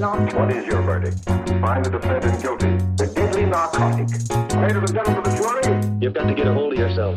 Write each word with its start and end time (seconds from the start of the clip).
What 0.00 0.50
is 0.50 0.64
your 0.66 0.80
verdict? 0.80 1.28
Find 1.60 1.84
the 1.84 1.90
defendant 1.90 2.40
guilty. 2.40 2.72
The 2.96 3.06
deadly 3.14 3.44
narcotic. 3.44 4.08
Ladies 4.56 4.76
and 4.76 4.94
gentlemen 4.94 5.18
of 5.18 5.24
the 5.24 5.36
jury. 5.36 6.00
You've 6.00 6.14
got 6.14 6.26
to 6.26 6.32
get 6.34 6.46
a 6.46 6.54
hold 6.54 6.72
of 6.72 6.78
yourself. 6.78 7.16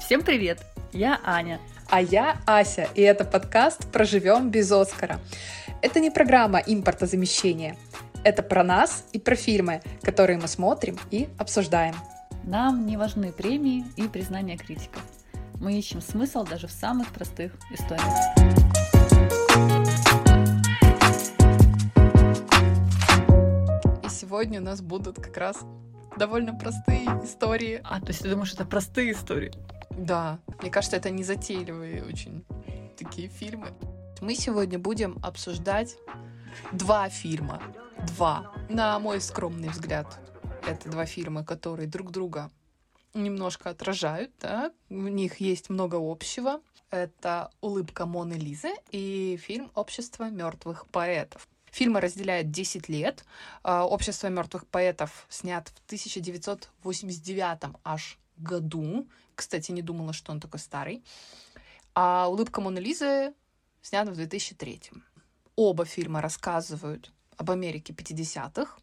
Всем 0.00 0.22
привет! 0.22 0.58
Я 0.92 1.20
Аня. 1.22 1.60
А 1.88 2.02
я 2.02 2.38
Ася, 2.44 2.88
и 2.96 3.02
это 3.02 3.24
подкаст 3.24 3.86
«Проживем 3.92 4.50
без 4.50 4.72
Оскара». 4.72 5.20
Это 5.80 6.00
не 6.00 6.10
программа 6.10 6.58
импортозамещения. 6.58 7.76
Это 8.24 8.42
про 8.42 8.64
нас 8.64 9.04
и 9.12 9.20
про 9.20 9.36
фильмы, 9.36 9.80
которые 10.02 10.40
мы 10.40 10.48
смотрим 10.48 10.98
и 11.12 11.28
обсуждаем. 11.38 11.94
Нам 12.42 12.84
не 12.84 12.96
важны 12.96 13.30
премии 13.30 13.84
и 13.94 14.08
признания 14.08 14.56
критиков. 14.56 15.02
Мы 15.60 15.78
ищем 15.78 16.00
смысл 16.00 16.42
даже 16.42 16.66
в 16.66 16.72
самых 16.72 17.12
простых 17.12 17.52
историях. 17.70 18.63
Сегодня 24.34 24.60
у 24.60 24.64
нас 24.64 24.80
будут 24.80 25.14
как 25.14 25.36
раз 25.36 25.60
довольно 26.16 26.58
простые 26.58 27.04
истории. 27.22 27.80
А, 27.84 28.00
то 28.00 28.08
есть 28.08 28.20
ты 28.20 28.28
думаешь, 28.28 28.52
это 28.52 28.64
простые 28.64 29.12
истории? 29.12 29.52
Да, 29.90 30.40
мне 30.60 30.72
кажется, 30.72 30.96
это 30.96 31.08
не 31.08 31.22
затейливые 31.22 32.02
очень 32.02 32.44
такие 32.96 33.28
фильмы. 33.28 33.68
Мы 34.20 34.34
сегодня 34.34 34.76
будем 34.76 35.20
обсуждать 35.22 35.96
два 36.72 37.08
фильма. 37.10 37.62
Два. 38.08 38.52
На 38.68 38.98
мой 38.98 39.20
скромный 39.20 39.68
взгляд, 39.68 40.18
это 40.66 40.90
два 40.90 41.06
фильма, 41.06 41.44
которые 41.44 41.86
друг 41.86 42.10
друга 42.10 42.50
немножко 43.14 43.70
отражают, 43.70 44.32
да? 44.40 44.72
в 44.88 45.08
них 45.08 45.36
есть 45.36 45.70
много 45.70 45.94
общего. 46.00 46.60
Это 46.90 47.52
«Улыбка 47.60 48.04
Моны 48.04 48.34
Лизы» 48.34 48.72
и 48.90 49.38
фильм 49.40 49.70
«Общество 49.76 50.28
мертвых 50.28 50.88
поэтов». 50.88 51.46
Фильмы 51.74 52.00
разделяют 52.00 52.52
10 52.52 52.88
лет. 52.88 53.24
А, 53.64 53.84
«Общество 53.84 54.28
мертвых 54.28 54.64
поэтов» 54.64 55.26
снят 55.28 55.68
в 55.68 55.86
1989 55.86 57.76
аж 57.82 58.16
году. 58.36 59.08
Кстати, 59.34 59.72
не 59.72 59.82
думала, 59.82 60.12
что 60.12 60.30
он 60.30 60.38
такой 60.38 60.60
старый. 60.60 61.02
А 61.96 62.28
«Улыбка 62.28 62.60
Моны 62.60 62.78
Лизы» 62.78 63.34
снят 63.82 64.08
в 64.08 64.14
2003. 64.14 64.82
Оба 65.56 65.84
фильма 65.84 66.20
рассказывают 66.20 67.12
об 67.36 67.50
Америке 67.50 67.92
50-х. 67.92 68.78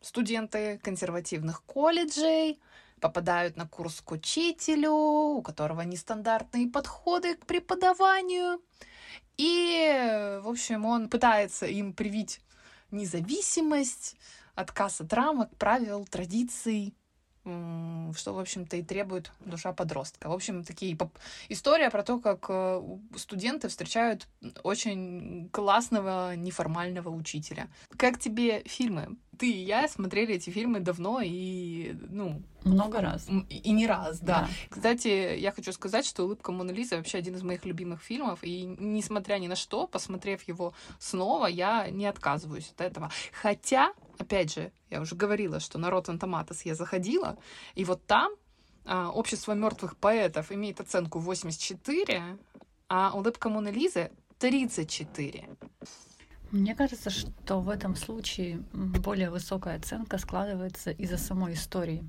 Студенты 0.00 0.78
консервативных 0.78 1.62
колледжей 1.62 2.60
попадают 3.00 3.56
на 3.56 3.68
курс 3.68 4.00
к 4.00 4.10
учителю, 4.10 4.90
у 4.90 5.42
которого 5.42 5.82
нестандартные 5.82 6.66
подходы 6.66 7.36
к 7.36 7.46
преподаванию. 7.46 8.60
И, 9.36 10.40
в 10.42 10.48
общем, 10.48 10.84
он 10.84 11.08
пытается 11.08 11.66
им 11.66 11.92
привить 11.92 12.40
независимость, 12.90 14.16
отказ 14.54 15.00
от 15.00 15.12
рамок, 15.12 15.56
правил, 15.56 16.06
традиций, 16.06 16.94
что, 17.44 18.34
в 18.34 18.38
общем-то, 18.38 18.76
и 18.76 18.82
требует 18.82 19.32
душа 19.40 19.72
подростка. 19.72 20.28
В 20.28 20.32
общем, 20.32 20.62
такие 20.64 20.96
поп- 20.96 21.18
история 21.48 21.90
про 21.90 22.02
то, 22.02 22.18
как 22.20 22.46
э, 22.48 22.82
студенты 23.16 23.68
встречают 23.68 24.28
очень 24.62 25.48
классного 25.50 26.36
неформального 26.36 27.08
учителя. 27.08 27.68
Как 27.96 28.18
тебе 28.18 28.62
фильмы? 28.66 29.16
Ты 29.38 29.50
и 29.50 29.64
я 29.64 29.88
смотрели 29.88 30.34
эти 30.34 30.50
фильмы 30.50 30.78
давно 30.80 31.20
и, 31.20 31.96
ну, 32.10 32.42
Много 32.64 33.00
раз. 33.00 33.26
и 33.48 33.56
и 33.56 33.72
не 33.72 33.86
раз, 33.86 34.20
да. 34.20 34.42
Да. 34.42 34.48
Кстати, 34.68 35.36
я 35.38 35.50
хочу 35.52 35.72
сказать, 35.72 36.06
что 36.06 36.24
«Улыбка 36.24 36.52
Моны 36.52 36.70
Лизы» 36.70 36.96
вообще 36.96 37.18
один 37.18 37.34
из 37.34 37.42
моих 37.42 37.64
любимых 37.64 38.02
фильмов, 38.02 38.38
и 38.42 38.62
несмотря 38.78 39.38
ни 39.38 39.48
на 39.48 39.56
что, 39.56 39.86
посмотрев 39.88 40.46
его 40.46 40.74
снова, 41.00 41.46
я 41.46 41.88
не 41.90 42.06
отказываюсь 42.06 42.70
от 42.76 42.82
этого. 42.82 43.10
Хотя, 43.32 43.92
опять 44.22 44.54
же, 44.54 44.72
я 44.90 45.00
уже 45.00 45.14
говорила, 45.14 45.60
что 45.60 45.78
на 45.78 45.88
Rotten 45.88 46.18
Tomatoes 46.18 46.62
я 46.64 46.74
заходила, 46.74 47.38
и 47.74 47.84
вот 47.84 48.06
там 48.06 48.32
а, 48.84 49.10
«Общество 49.10 49.52
мертвых 49.52 49.96
поэтов» 49.96 50.50
имеет 50.52 50.80
оценку 50.80 51.18
84, 51.18 52.38
а 52.88 53.12
«Улыбка 53.14 53.48
Моны 53.48 53.68
Лизы» 53.68 54.10
34. 54.38 55.48
Мне 56.50 56.74
кажется, 56.74 57.10
что 57.10 57.60
в 57.60 57.68
этом 57.68 57.96
случае 57.96 58.58
более 58.72 59.30
высокая 59.30 59.76
оценка 59.78 60.18
складывается 60.18 60.90
из-за 60.90 61.16
самой 61.16 61.54
истории. 61.54 62.04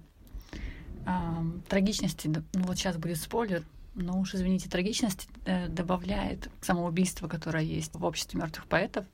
Ам, 1.06 1.62
Трагичности, 1.70 2.28
ну 2.28 2.64
вот 2.64 2.78
сейчас 2.78 2.98
будет 2.98 3.18
спойлер, 3.18 3.64
но 3.96 4.20
уж 4.20 4.36
извините, 4.36 4.70
трагичности 4.70 5.28
э, 5.46 5.68
добавляет 5.68 6.50
самоубийство, 6.62 7.28
которое 7.28 7.64
есть 7.64 7.94
в 7.94 8.04
обществе 8.04 8.40
мертвых 8.40 8.66
поэтов. 8.68 9.06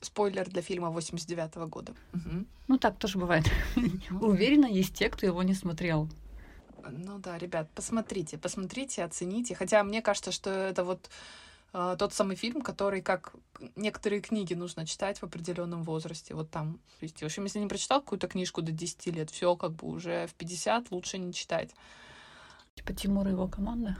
Спойлер 0.00 0.48
для 0.48 0.62
фильма 0.62 0.90
89 0.90 1.68
года. 1.68 1.94
Мгм. 2.12 2.46
Ну 2.68 2.78
так 2.78 2.98
тоже 2.98 3.18
бывает. 3.18 3.44
Уверена, 4.10 4.66
есть 4.66 4.94
те, 4.94 5.08
кто 5.08 5.26
его 5.26 5.42
не 5.42 5.54
смотрел. 5.54 6.08
Ну 6.90 7.18
да, 7.18 7.38
ребят, 7.38 7.68
посмотрите, 7.74 8.38
посмотрите, 8.38 9.04
оцените. 9.04 9.54
Хотя 9.54 9.82
мне 9.82 10.02
кажется, 10.02 10.32
что 10.32 10.50
это 10.50 10.84
вот 10.84 11.10
э, 11.72 11.96
тот 11.98 12.12
самый 12.12 12.36
фильм, 12.36 12.62
который, 12.62 13.00
как 13.02 13.34
некоторые 13.74 14.20
книги, 14.20 14.54
нужно 14.54 14.86
читать 14.86 15.18
в 15.18 15.24
определенном 15.24 15.82
возрасте. 15.82 16.34
Вот 16.34 16.50
там. 16.50 16.74
То 17.00 17.04
есть, 17.04 17.22
в 17.22 17.24
общем, 17.24 17.44
если 17.44 17.58
не 17.58 17.66
прочитал 17.66 18.00
какую-то 18.00 18.28
книжку 18.28 18.62
до 18.62 18.72
10 18.72 19.06
лет, 19.06 19.30
все 19.30 19.56
как 19.56 19.72
бы 19.72 19.88
уже 19.88 20.26
в 20.26 20.34
50 20.34 20.90
лучше 20.90 21.18
не 21.18 21.32
читать. 21.32 21.70
Типа 22.74 22.92
Тимур 22.92 23.26
и 23.26 23.30
его 23.30 23.48
команда. 23.48 23.96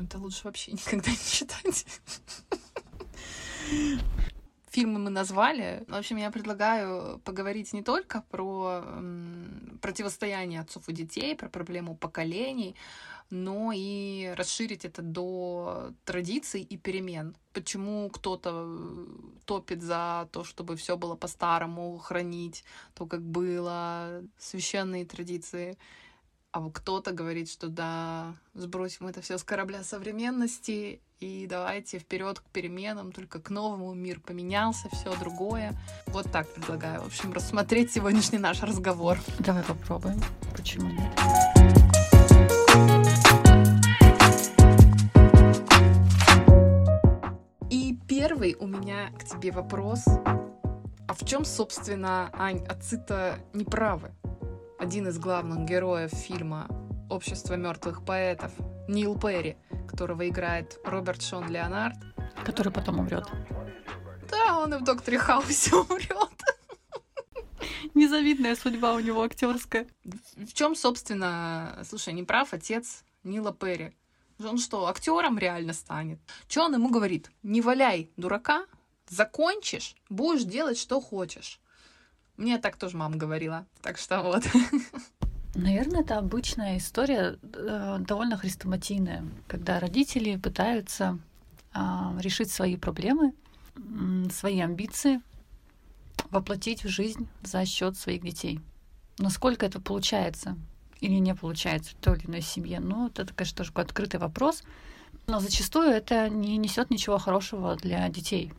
Это 0.00 0.18
лучше 0.18 0.42
вообще 0.44 0.72
никогда 0.72 1.10
не 1.10 1.16
читать. 1.16 1.86
Фильмы 4.72 4.98
мы 4.98 5.10
назвали. 5.10 5.84
В 5.86 5.94
общем, 5.94 6.16
я 6.16 6.30
предлагаю 6.30 7.18
поговорить 7.24 7.74
не 7.74 7.82
только 7.82 8.24
про 8.30 8.82
м, 8.82 9.78
противостояние 9.82 10.60
отцов 10.60 10.88
и 10.88 10.94
детей, 10.94 11.36
про 11.36 11.50
проблему 11.50 11.94
поколений, 11.94 12.74
но 13.28 13.72
и 13.74 14.32
расширить 14.34 14.86
это 14.86 15.02
до 15.02 15.92
традиций 16.06 16.62
и 16.62 16.78
перемен. 16.78 17.36
Почему 17.52 18.08
кто-то 18.08 18.64
э, 18.64 19.06
топит 19.44 19.82
за 19.82 20.26
то, 20.32 20.42
чтобы 20.42 20.76
все 20.76 20.96
было 20.96 21.16
по-старому, 21.16 21.98
хранить 21.98 22.64
то, 22.94 23.04
как 23.04 23.20
было, 23.20 24.22
священные 24.38 25.04
традиции, 25.04 25.76
а 26.52 26.60
вот 26.60 26.74
кто-то 26.74 27.12
говорит, 27.12 27.50
что 27.50 27.68
да, 27.68 28.34
сбросим 28.52 29.06
это 29.06 29.22
все 29.22 29.38
с 29.38 29.42
корабля 29.42 29.82
современности 29.82 31.00
и 31.18 31.46
давайте 31.48 31.98
вперед 31.98 32.40
к 32.40 32.44
переменам, 32.44 33.10
только 33.10 33.40
к 33.40 33.48
новому 33.48 33.94
мир 33.94 34.20
поменялся, 34.20 34.90
все 34.90 35.16
другое. 35.16 35.72
Вот 36.08 36.30
так 36.30 36.46
предлагаю, 36.52 37.00
в 37.00 37.06
общем, 37.06 37.32
рассмотреть 37.32 37.92
сегодняшний 37.92 38.38
наш 38.38 38.62
разговор. 38.62 39.18
Давай 39.38 39.62
попробуем. 39.62 40.20
Почему 40.54 40.90
нет? 40.90 41.10
И 47.70 47.98
первый 48.06 48.56
у 48.60 48.66
меня 48.66 49.10
к 49.18 49.24
тебе 49.24 49.52
вопрос. 49.52 50.04
А 50.04 51.14
в 51.14 51.24
чем, 51.24 51.46
собственно, 51.46 52.28
Ань, 52.34 52.62
отцы-то 52.66 53.38
неправы? 53.54 54.12
Один 54.82 55.06
из 55.06 55.16
главных 55.16 55.60
героев 55.60 56.10
фильма 56.10 56.66
«Общество 57.08 57.54
мертвых 57.54 58.04
поэтов» 58.04 58.50
Нил 58.88 59.16
Перри, 59.16 59.56
которого 59.86 60.28
играет 60.28 60.80
Роберт 60.84 61.22
Шон 61.22 61.48
Леонард. 61.48 61.94
Который 62.44 62.72
потом 62.72 62.98
умрет. 62.98 63.24
Да, 64.28 64.58
он 64.58 64.74
и 64.74 64.78
в 64.78 64.82
«Докторе 64.82 65.20
Хаусе» 65.20 65.76
умрет. 65.76 66.42
Незавидная 67.94 68.56
судьба 68.56 68.94
у 68.94 68.98
него 68.98 69.22
актерская. 69.22 69.86
В 70.34 70.52
чем, 70.52 70.74
собственно, 70.74 71.80
слушай, 71.88 72.12
не 72.12 72.24
прав 72.24 72.52
отец 72.52 73.04
Нила 73.22 73.52
Перри? 73.52 73.92
Он 74.44 74.58
что, 74.58 74.88
актером 74.88 75.38
реально 75.38 75.74
станет? 75.74 76.18
Че 76.48 76.62
он 76.62 76.74
ему 76.74 76.90
говорит? 76.90 77.30
Не 77.44 77.60
валяй 77.60 78.10
дурака, 78.16 78.66
закончишь, 79.08 79.94
будешь 80.08 80.42
делать, 80.42 80.76
что 80.76 81.00
хочешь. 81.00 81.60
Мне 82.42 82.58
так 82.58 82.76
тоже 82.76 82.96
мама 82.96 83.16
говорила. 83.16 83.66
Так 83.82 83.98
что 83.98 84.20
вот. 84.20 84.42
Наверное, 85.54 86.00
это 86.00 86.18
обычная 86.18 86.76
история, 86.76 87.38
э, 87.40 87.98
довольно 88.00 88.36
хрестоматийная, 88.36 89.24
когда 89.46 89.78
родители 89.78 90.34
пытаются 90.34 91.20
а, 91.72 92.16
решить 92.18 92.50
свои 92.50 92.76
проблемы, 92.76 93.32
свои 94.32 94.58
амбиции 94.58 95.20
воплотить 96.30 96.82
в 96.82 96.88
жизнь 96.88 97.28
за 97.44 97.64
счет 97.64 97.96
своих 97.96 98.22
детей. 98.22 98.60
Насколько 99.18 99.64
это 99.66 99.80
получается 99.80 100.56
или 100.98 101.14
не 101.14 101.36
получается 101.36 101.92
в 101.92 101.94
той 101.94 102.18
или 102.18 102.26
иной 102.26 102.40
семье, 102.40 102.80
ну, 102.80 103.06
это, 103.06 103.24
конечно, 103.32 103.58
тоже 103.58 103.70
открытый 103.76 104.18
вопрос. 104.18 104.64
Но 105.28 105.38
зачастую 105.38 105.90
это 105.90 106.28
не 106.28 106.56
несет 106.56 106.90
ничего 106.90 107.18
хорошего 107.18 107.76
для 107.76 108.08
детей. 108.08 108.52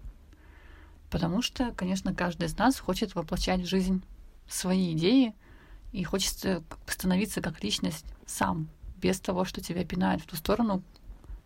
Потому 1.13 1.43
что, 1.43 1.71
конечно, 1.73 2.11
каждый 2.15 2.47
из 2.47 2.57
нас 2.57 2.79
хочет 2.79 3.13
воплощать 3.13 3.61
в 3.61 3.67
жизнь 3.67 4.03
свои 4.47 4.93
идеи 4.93 5.35
и 5.91 6.03
бы 6.03 6.91
становиться 6.91 7.39
как 7.39 7.63
личность 7.63 8.07
сам, 8.25 8.67
без 8.97 9.19
того, 9.19 9.45
что 9.45 9.61
тебя 9.61 9.85
пинают 9.85 10.23
в 10.23 10.25
ту 10.25 10.35
сторону, 10.35 10.81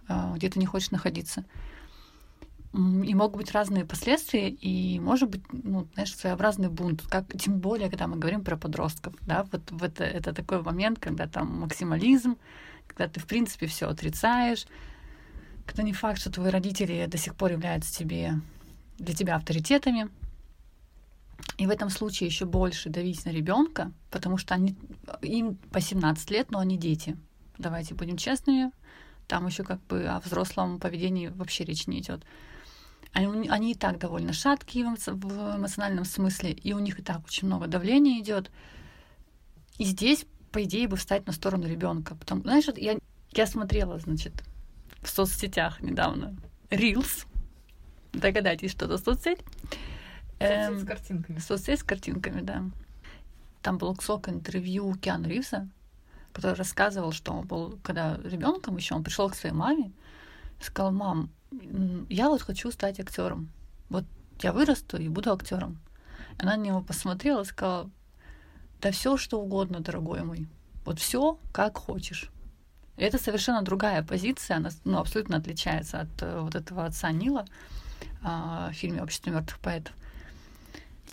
а, 0.07 0.35
где 0.37 0.49
ты 0.49 0.57
не 0.59 0.65
хочешь 0.65 0.91
находиться. 0.91 1.43
И 2.73 3.13
могут 3.13 3.35
быть 3.35 3.51
разные 3.51 3.83
последствия, 3.83 4.49
и 4.49 5.01
может 5.01 5.29
быть, 5.29 5.43
ну, 5.51 5.85
знаешь, 5.95 6.15
своеобразный 6.15 6.69
бунт. 6.69 7.01
Как, 7.01 7.25
тем 7.37 7.59
более, 7.59 7.89
когда 7.89 8.07
мы 8.07 8.15
говорим 8.15 8.45
про 8.45 8.55
подростков, 8.55 9.15
да, 9.25 9.45
вот, 9.51 9.69
вот 9.71 9.83
это, 9.83 10.05
это 10.05 10.33
такой 10.33 10.61
момент, 10.61 10.97
когда 10.97 11.27
там 11.27 11.59
максимализм, 11.59 12.37
когда 12.87 13.09
ты, 13.09 13.19
в 13.19 13.25
принципе, 13.25 13.67
все 13.67 13.89
отрицаешь, 13.89 14.65
когда 15.65 15.83
не 15.83 15.91
факт, 15.91 16.21
что 16.21 16.31
твои 16.31 16.51
родители 16.51 17.05
до 17.05 17.17
сих 17.17 17.35
пор 17.35 17.51
являются 17.51 17.93
тебе, 17.93 18.35
для 18.97 19.13
тебя 19.13 19.35
авторитетами. 19.35 20.09
И 21.57 21.65
в 21.65 21.69
этом 21.69 21.89
случае 21.89 22.27
еще 22.27 22.45
больше 22.45 22.89
давить 22.89 23.25
на 23.25 23.29
ребенка, 23.29 23.91
потому 24.11 24.38
что 24.38 24.53
они, 24.53 24.75
им 25.21 25.55
по 25.71 25.81
17 25.81 26.29
лет, 26.31 26.51
но 26.51 26.59
они 26.59 26.77
дети. 26.77 27.17
Давайте 27.57 27.95
будем 27.95 28.17
честными. 28.17 28.71
Там 29.27 29.47
еще 29.47 29.63
как 29.63 29.81
бы 29.88 30.05
о 30.05 30.19
взрослом 30.19 30.79
поведении 30.79 31.27
вообще 31.27 31.63
речь 31.63 31.88
не 31.88 31.99
идет. 31.99 32.23
Они, 33.13 33.49
они 33.49 33.71
и 33.71 33.75
так 33.75 33.97
довольно 33.97 34.33
шаткие 34.33 34.85
в 34.85 35.55
эмоциональном 35.57 36.05
смысле, 36.05 36.51
и 36.51 36.73
у 36.73 36.79
них 36.79 37.00
и 37.00 37.03
так 37.03 37.25
очень 37.25 37.47
много 37.47 37.67
давления 37.67 38.19
идет. 38.19 38.51
И 39.77 39.85
здесь, 39.85 40.25
по 40.51 40.63
идее, 40.63 40.88
бы 40.88 40.97
встать 40.97 41.25
на 41.25 41.33
сторону 41.33 41.67
ребенка. 41.67 42.15
Потому, 42.15 42.41
знаешь, 42.43 42.65
я, 42.75 42.97
я 43.31 43.47
смотрела, 43.47 44.00
значит, 44.00 44.33
в 45.01 45.09
соцсетях 45.09 45.81
недавно 45.81 46.35
Reels. 46.69 47.25
Догадайтесь, 48.19 48.71
что 48.71 48.85
это 48.85 48.97
соцсеть. 48.97 49.39
Соцсеть 50.39 50.69
эм, 50.69 50.79
с 50.79 50.85
картинками. 50.85 51.39
Соцсеть 51.39 51.79
с 51.79 51.83
картинками, 51.83 52.41
да. 52.41 52.63
Там 53.61 53.77
был 53.77 53.95
кусок 53.95 54.29
интервью 54.29 54.95
Киану 54.95 55.27
Ривза, 55.27 55.67
который 56.33 56.55
рассказывал, 56.55 57.11
что 57.11 57.33
он 57.33 57.47
был, 57.47 57.79
когда 57.83 58.17
ребенком 58.23 58.77
еще, 58.77 58.95
он 58.95 59.03
пришел 59.03 59.29
к 59.29 59.35
своей 59.35 59.55
маме 59.55 59.91
и 60.59 60.63
сказал, 60.63 60.91
мам, 60.91 61.29
я 62.09 62.29
вот 62.29 62.41
хочу 62.41 62.71
стать 62.71 62.99
актером. 62.99 63.49
Вот 63.89 64.05
я 64.41 64.53
вырасту 64.53 64.97
и 64.97 65.09
буду 65.09 65.31
актером. 65.33 65.79
Она 66.37 66.55
на 66.55 66.61
него 66.61 66.81
посмотрела 66.81 67.41
и 67.41 67.45
сказала, 67.45 67.89
да 68.81 68.91
все 68.91 69.17
что 69.17 69.41
угодно, 69.41 69.79
дорогой 69.79 70.23
мой. 70.23 70.47
Вот 70.85 70.99
все 70.99 71.39
как 71.51 71.77
хочешь. 71.77 72.29
И 72.97 73.03
это 73.03 73.17
совершенно 73.17 73.61
другая 73.61 74.03
позиция, 74.03 74.57
она 74.57 74.69
ну, 74.83 74.97
абсолютно 74.97 75.37
отличается 75.37 76.01
от 76.01 76.21
э, 76.21 76.39
вот 76.39 76.55
этого 76.55 76.85
отца 76.85 77.11
Нила 77.11 77.45
в 78.21 78.73
фильме 78.73 79.03
«Общество 79.03 79.31
мертвых 79.31 79.59
поэтов». 79.59 79.93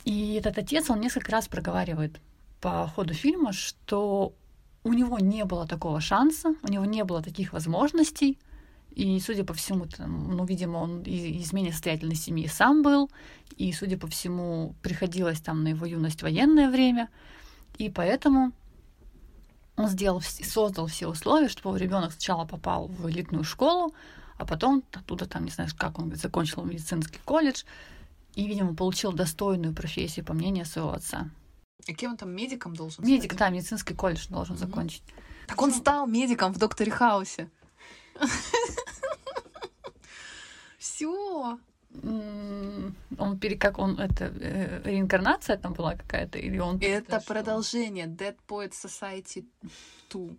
И 0.04 0.34
этот 0.34 0.58
отец, 0.58 0.90
он 0.90 1.00
несколько 1.00 1.32
раз 1.32 1.48
проговаривает 1.48 2.20
по 2.60 2.86
ходу 2.88 3.14
фильма, 3.14 3.52
что 3.52 4.34
у 4.84 4.92
него 4.92 5.18
не 5.18 5.44
было 5.44 5.66
такого 5.66 6.00
шанса, 6.00 6.54
у 6.62 6.68
него 6.70 6.84
не 6.84 7.04
было 7.04 7.22
таких 7.22 7.52
возможностей, 7.52 8.38
и, 8.94 9.18
судя 9.18 9.44
по 9.44 9.54
всему, 9.54 9.86
там, 9.86 10.36
ну, 10.36 10.44
видимо, 10.44 10.78
он 10.78 11.02
из 11.02 11.52
менее 11.52 11.72
состоятельной 11.72 12.14
семьи 12.14 12.46
сам 12.46 12.82
был, 12.82 13.10
и, 13.56 13.72
судя 13.72 13.98
по 13.98 14.06
всему, 14.06 14.74
приходилось 14.82 15.40
там 15.40 15.64
на 15.64 15.68
его 15.68 15.84
юность 15.86 16.22
военное 16.22 16.70
время, 16.70 17.08
и 17.76 17.90
поэтому 17.90 18.52
он 19.76 19.88
сделал, 19.88 20.20
создал 20.20 20.86
все 20.86 21.08
условия, 21.08 21.48
чтобы 21.48 21.78
ребенок 21.78 22.12
сначала 22.12 22.44
попал 22.44 22.86
в 22.86 23.10
элитную 23.10 23.42
школу, 23.42 23.92
а 24.36 24.44
потом 24.46 24.82
оттуда 24.92 25.26
там, 25.26 25.44
не 25.44 25.50
знаю, 25.50 25.70
как 25.76 25.98
он 25.98 26.14
закончил 26.14 26.64
медицинский 26.64 27.20
колледж, 27.25 27.64
и, 28.34 28.46
видимо, 28.46 28.75
получил 28.75 29.12
достойную 29.12 29.75
профессию, 29.75 30.25
по 30.25 30.32
мнению 30.32 30.66
своего 30.66 30.92
отца. 30.92 31.31
А 31.86 31.92
кем 31.92 32.12
он 32.12 32.16
там 32.16 32.34
медиком 32.34 32.75
должен 32.75 33.04
Медик, 33.04 33.32
стать? 33.32 33.38
да, 33.38 33.48
медицинский 33.50 33.94
колледж 33.94 34.26
должен 34.28 34.56
mm-hmm. 34.56 34.66
закончить. 34.66 35.02
Так 35.46 35.60
он 35.60 35.72
стал 35.72 36.06
медиком 36.06 36.52
в 36.52 36.58
Докторе 36.58 36.90
Хаусе. 36.90 37.50
Все 40.78 41.58
он 42.02 43.38
пере 43.40 43.56
как 43.56 43.78
он 43.78 44.00
это 44.00 44.25
э, 44.25 44.82
реинкарнация 44.84 45.56
там 45.56 45.75
была 45.75 45.94
какая-то 45.94 46.38
или 46.38 46.58
он 46.58 46.78
это 46.80 47.20
продолжение 47.20 48.06
Dead 48.06 48.37
Poet 48.48 48.72
Society 48.72 49.46
2 50.10 50.30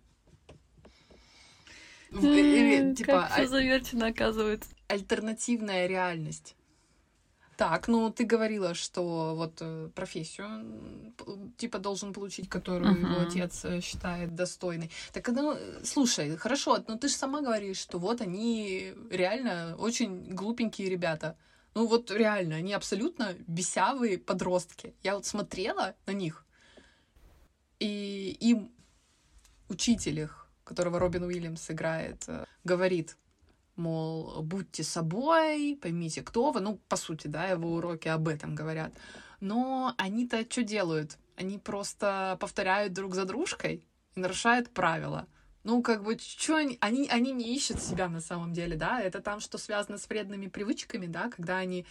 или, 2.22 2.94
типа, 2.94 3.12
как 3.12 3.32
все 3.32 3.46
заверчено 3.46 4.06
оказывается 4.06 4.70
альтернативная 4.88 5.86
реальность 5.86 6.56
так, 7.56 7.88
ну 7.88 8.10
ты 8.10 8.24
говорила, 8.24 8.74
что 8.74 9.34
вот 9.34 9.58
э, 9.60 9.88
профессию 9.94 11.14
типа 11.56 11.78
должен 11.78 12.12
получить, 12.12 12.48
которую 12.48 12.94
uh-huh. 12.94 13.10
его 13.10 13.20
отец 13.28 13.64
э, 13.64 13.80
считает 13.80 14.34
достойной. 14.34 14.90
Так, 15.12 15.28
ну, 15.28 15.56
слушай, 15.82 16.36
хорошо, 16.36 16.84
но 16.86 16.96
ты 16.96 17.08
же 17.08 17.14
сама 17.14 17.40
говоришь, 17.40 17.78
что 17.78 17.98
вот 17.98 18.20
они 18.20 18.92
реально 19.10 19.74
очень 19.78 20.34
глупенькие 20.34 20.90
ребята. 20.90 21.36
Ну 21.74 21.86
вот 21.86 22.10
реально, 22.10 22.56
они 22.56 22.72
абсолютно 22.74 23.34
бесявые 23.46 24.18
подростки. 24.18 24.94
Я 25.02 25.14
вот 25.14 25.26
смотрела 25.26 25.94
на 26.06 26.12
них, 26.12 26.44
и 27.78 28.36
им 28.40 28.70
учитель 29.68 30.20
их, 30.20 30.45
которого 30.66 30.98
Робин 30.98 31.22
Уильямс 31.22 31.70
играет, 31.70 32.24
э, 32.26 32.44
говорит, 32.64 33.16
мол, 33.76 34.42
будьте 34.42 34.82
собой, 34.82 35.78
поймите, 35.80 36.22
кто 36.22 36.50
вы. 36.50 36.60
Ну, 36.60 36.80
по 36.88 36.96
сути, 36.96 37.28
да, 37.28 37.46
его 37.46 37.74
уроки 37.74 38.08
об 38.08 38.28
этом 38.28 38.54
говорят. 38.54 38.92
Но 39.40 39.94
они-то 39.96 40.44
что 40.50 40.62
делают? 40.62 41.18
Они 41.36 41.58
просто 41.58 42.36
повторяют 42.40 42.92
друг 42.92 43.14
за 43.14 43.24
дружкой 43.24 43.84
и 44.14 44.20
нарушают 44.20 44.70
правила. 44.70 45.26
Ну, 45.62 45.82
как 45.82 46.02
бы, 46.02 46.16
что 46.18 46.56
они, 46.56 46.78
они, 46.80 47.08
они 47.08 47.32
не 47.32 47.54
ищут 47.54 47.82
себя 47.82 48.08
на 48.08 48.20
самом 48.20 48.52
деле, 48.52 48.76
да, 48.76 49.00
это 49.00 49.20
там, 49.20 49.40
что 49.40 49.58
связано 49.58 49.98
с 49.98 50.08
вредными 50.08 50.46
привычками, 50.46 51.06
да, 51.06 51.28
когда 51.28 51.56
они 51.58 51.86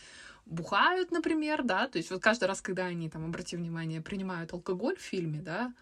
бухают, 0.46 1.12
например, 1.12 1.64
да, 1.64 1.88
то 1.88 1.98
есть 1.98 2.10
вот 2.10 2.22
каждый 2.22 2.46
раз, 2.46 2.62
когда 2.62 2.86
они, 2.86 3.10
там, 3.10 3.26
обрати 3.26 3.58
внимание, 3.58 4.02
принимают 4.02 4.54
алкоголь 4.54 4.96
в 4.96 5.02
фильме, 5.02 5.42
да, 5.42 5.74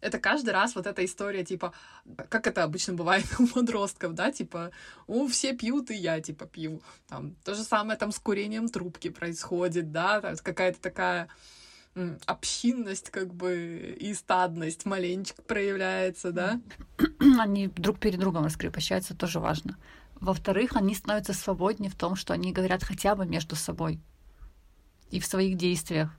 это 0.00 0.18
каждый 0.18 0.50
раз 0.50 0.74
вот 0.74 0.86
эта 0.86 1.04
история, 1.04 1.44
типа, 1.44 1.72
как 2.28 2.46
это 2.46 2.62
обычно 2.62 2.94
бывает 2.94 3.26
у 3.38 3.46
подростков, 3.46 4.14
да, 4.14 4.30
типа, 4.32 4.70
у 5.06 5.26
все 5.26 5.54
пьют, 5.54 5.90
и 5.90 5.94
я, 5.94 6.20
типа, 6.20 6.46
пью. 6.46 6.82
Там, 7.08 7.34
то 7.44 7.54
же 7.54 7.62
самое 7.62 7.98
там 7.98 8.12
с 8.12 8.18
курением 8.18 8.68
трубки 8.68 9.10
происходит, 9.10 9.92
да, 9.92 10.20
какая-то 10.42 10.80
такая 10.80 11.28
общинность, 12.26 13.10
как 13.10 13.32
бы, 13.32 13.96
и 13.98 14.12
стадность 14.12 14.84
маленечко 14.84 15.40
проявляется, 15.42 16.30
да? 16.30 16.60
Они 17.38 17.68
друг 17.68 17.98
перед 17.98 18.20
другом 18.20 18.44
раскрепощаются, 18.44 19.16
тоже 19.16 19.40
важно. 19.40 19.78
Во-вторых, 20.20 20.76
они 20.76 20.94
становятся 20.94 21.34
свободнее 21.34 21.90
в 21.90 21.94
том, 21.94 22.16
что 22.16 22.32
они 22.32 22.50
говорят 22.50 22.82
хотя 22.82 23.14
бы 23.14 23.26
между 23.26 23.54
собой 23.54 24.00
и 25.10 25.20
в 25.20 25.26
своих 25.26 25.58
действиях 25.58 26.10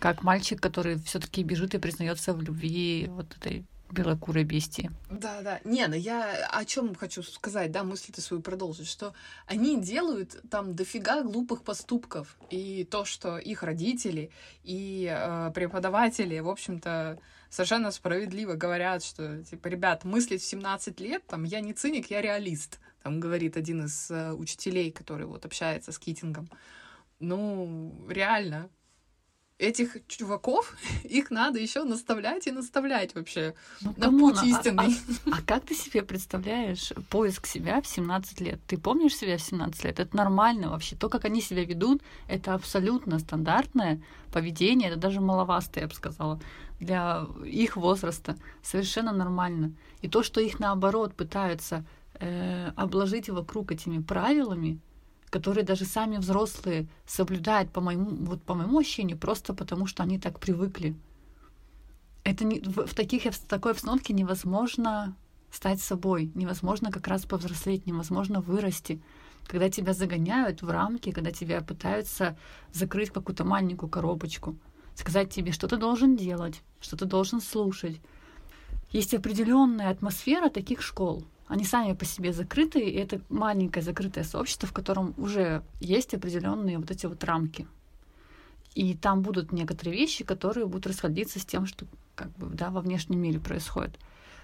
как 0.00 0.24
мальчик, 0.24 0.60
который 0.60 0.98
все-таки 0.98 1.44
бежит 1.44 1.74
и 1.74 1.78
признается 1.78 2.32
в 2.32 2.42
любви 2.42 3.06
вот 3.10 3.36
этой 3.36 3.64
белокурой 3.92 4.44
бестии. 4.44 4.90
Да, 5.10 5.42
да. 5.42 5.60
Не, 5.64 5.86
ну 5.86 5.94
я 5.94 6.46
о 6.46 6.64
чем 6.64 6.94
хочу 6.94 7.22
сказать, 7.22 7.70
да, 7.70 7.84
мысль 7.84 8.12
ты 8.12 8.20
свою 8.20 8.42
продолжить, 8.42 8.88
что 8.88 9.14
они 9.46 9.80
делают 9.80 10.40
там 10.50 10.74
дофига 10.74 11.22
глупых 11.22 11.62
поступков. 11.62 12.36
И 12.50 12.84
то, 12.90 13.04
что 13.04 13.38
их 13.38 13.62
родители 13.62 14.30
и 14.62 15.08
э, 15.10 15.50
преподаватели, 15.54 16.38
в 16.38 16.48
общем-то, 16.48 17.18
совершенно 17.50 17.90
справедливо 17.90 18.54
говорят, 18.54 19.04
что, 19.04 19.42
типа, 19.44 19.68
ребят, 19.68 20.04
мыслить 20.04 20.42
в 20.42 20.46
17 20.46 21.00
лет, 21.00 21.26
там, 21.26 21.44
я 21.44 21.60
не 21.60 21.72
циник, 21.72 22.10
я 22.10 22.22
реалист, 22.22 22.78
там 23.02 23.20
говорит 23.20 23.56
один 23.56 23.84
из 23.84 24.10
э, 24.10 24.32
учителей, 24.32 24.92
который 24.92 25.26
вот 25.26 25.44
общается 25.44 25.92
с 25.92 25.98
Китингом. 25.98 26.48
Ну, 27.18 28.06
реально, 28.08 28.70
этих 29.60 29.96
чуваков, 30.08 30.74
их 31.04 31.30
надо 31.30 31.58
еще 31.58 31.84
наставлять 31.84 32.46
и 32.46 32.50
наставлять 32.50 33.14
вообще 33.14 33.54
ну, 33.82 33.94
на, 33.96 34.06
come 34.06 34.22
on, 34.22 34.34
путь 34.34 34.42
истинный. 34.44 34.96
А, 35.26 35.30
а, 35.30 35.38
а 35.38 35.42
как 35.46 35.64
ты 35.64 35.74
себе 35.74 36.02
представляешь 36.02 36.92
поиск 37.10 37.46
себя 37.46 37.80
в 37.80 37.86
17 37.86 38.40
лет? 38.40 38.60
Ты 38.66 38.78
помнишь 38.78 39.16
себя 39.16 39.36
в 39.36 39.42
17 39.42 39.84
лет? 39.84 40.00
Это 40.00 40.16
нормально 40.16 40.70
вообще. 40.70 40.96
То, 40.96 41.08
как 41.08 41.24
они 41.24 41.40
себя 41.40 41.64
ведут, 41.64 42.02
это 42.28 42.54
абсолютно 42.54 43.18
стандартное 43.18 44.00
поведение, 44.32 44.90
это 44.90 44.98
даже 44.98 45.20
маловастое, 45.20 45.84
я 45.84 45.88
бы 45.88 45.94
сказала, 45.94 46.40
для 46.78 47.26
их 47.44 47.76
возраста. 47.76 48.36
Совершенно 48.62 49.12
нормально. 49.12 49.72
И 50.00 50.08
то, 50.08 50.22
что 50.22 50.40
их 50.40 50.58
наоборот 50.58 51.14
пытаются 51.14 51.84
э, 52.14 52.70
обложить 52.76 53.28
вокруг 53.28 53.72
этими 53.72 54.00
правилами, 54.00 54.80
которые 55.30 55.64
даже 55.64 55.84
сами 55.84 56.16
взрослые 56.16 56.88
соблюдают 57.06 57.70
по 57.70 57.80
моему, 57.80 58.10
вот 58.24 58.42
по 58.42 58.54
моему 58.54 58.78
ощущению, 58.78 59.16
просто 59.16 59.54
потому 59.54 59.86
что 59.86 60.02
они 60.02 60.18
так 60.18 60.40
привыкли. 60.40 60.94
Это 62.24 62.44
не, 62.44 62.60
в, 62.60 62.86
в, 62.86 62.94
таких, 62.94 63.24
в 63.24 63.46
такой 63.46 63.72
обстановке 63.72 64.12
невозможно 64.12 65.16
стать 65.50 65.80
собой, 65.80 66.30
невозможно 66.34 66.90
как 66.90 67.06
раз 67.08 67.24
повзрослеть, 67.24 67.86
невозможно 67.86 68.40
вырасти. 68.40 69.00
Когда 69.46 69.70
тебя 69.70 69.94
загоняют 69.94 70.62
в 70.62 70.68
рамки, 70.68 71.12
когда 71.12 71.30
тебя 71.30 71.60
пытаются 71.60 72.36
закрыть 72.72 73.10
какую-то 73.10 73.44
маленькую 73.44 73.88
коробочку, 73.88 74.56
сказать 74.94 75.30
тебе, 75.32 75.52
что 75.52 75.66
ты 75.66 75.76
должен 75.76 76.16
делать, 76.16 76.62
что 76.80 76.96
ты 76.96 77.04
должен 77.04 77.40
слушать. 77.40 78.00
Есть 78.90 79.14
определенная 79.14 79.90
атмосфера 79.90 80.50
таких 80.50 80.82
школ, 80.82 81.24
Они 81.50 81.64
сами 81.64 81.94
по 81.94 82.04
себе 82.04 82.32
закрытые, 82.32 82.88
и 82.92 82.96
это 82.96 83.20
маленькое 83.28 83.84
закрытое 83.84 84.22
сообщество, 84.22 84.68
в 84.68 84.72
котором 84.72 85.14
уже 85.16 85.64
есть 85.80 86.14
определенные 86.14 86.78
вот 86.78 86.92
эти 86.92 87.06
вот 87.06 87.24
рамки. 87.24 87.66
И 88.76 88.94
там 88.94 89.22
будут 89.22 89.50
некоторые 89.50 89.96
вещи, 89.96 90.22
которые 90.22 90.66
будут 90.66 90.86
расходиться 90.86 91.40
с 91.40 91.44
тем, 91.44 91.66
что 91.66 91.86
как 92.14 92.30
бы, 92.36 92.54
да, 92.54 92.70
во 92.70 92.80
внешнем 92.80 93.18
мире 93.18 93.40
происходит. 93.40 93.98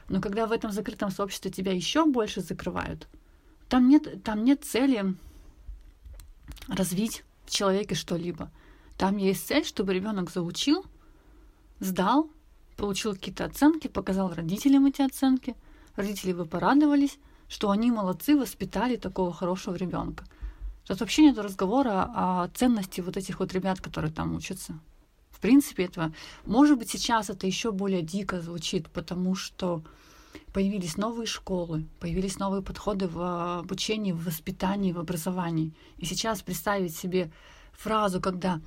Но 0.09 0.21
когда 0.21 0.49
в 0.49 0.53
этом 0.53 0.73
закрытом 0.73 1.13
сообществе 1.13 1.53
тебя 1.53 1.73
еще 1.73 2.07
больше 2.07 2.41
закрывают, 2.41 3.07
там 3.69 3.89
нет, 3.89 4.25
там 4.25 4.43
нет 4.43 4.65
цели 4.65 5.15
развить 6.67 7.23
в 7.45 7.51
человеке 7.51 7.95
что-либо. 7.95 8.51
Там 8.99 9.17
есть 9.17 9.47
цель, 9.47 9.65
чтобы 9.65 9.95
ребенок 9.95 10.29
заучил, 10.29 10.85
сдал, 11.79 12.29
получил 12.77 13.15
какие-то 13.15 13.45
оценки, 13.45 13.87
показал 13.87 14.35
родителям 14.35 14.87
эти 14.87 15.03
оценки. 15.03 15.55
Родители 15.97 16.33
бы 16.33 16.45
порадовались, 16.45 17.19
что 17.49 17.71
они 17.71 17.91
молодцы, 17.91 18.37
воспитали 18.37 18.97
такого 18.97 19.33
хорошего 19.33 19.75
ребенка. 19.75 20.25
Тут 20.87 21.01
вообще 21.01 21.23
нет 21.23 21.39
разговора 21.39 22.11
о 22.15 22.49
ценности 22.55 23.01
вот 23.01 23.17
этих 23.17 23.41
вот 23.41 23.53
ребят, 23.53 23.81
которые 23.81 24.13
там 24.13 24.37
учатся. 24.37 24.79
В 25.31 25.41
принципе, 25.41 25.85
этого, 25.85 26.13
может 26.45 26.79
быть, 26.79 26.91
сейчас 26.91 27.29
это 27.29 27.47
еще 27.47 27.73
более 27.73 28.03
дико 28.03 28.41
звучит, 28.41 28.89
потому 28.91 29.35
что 29.35 29.83
появились 30.53 30.97
новые 30.97 31.27
школы, 31.27 31.87
появились 32.01 32.39
новые 32.39 32.63
подходы 32.63 33.09
в 33.09 33.59
обучении, 33.59 34.13
в 34.13 34.25
воспитании, 34.25 34.93
в 34.93 34.99
образовании. 34.99 35.75
И 35.99 36.07
сейчас 36.07 36.43
представить 36.43 36.97
себе 36.97 37.31
фразу, 37.73 38.21
когда 38.21 38.61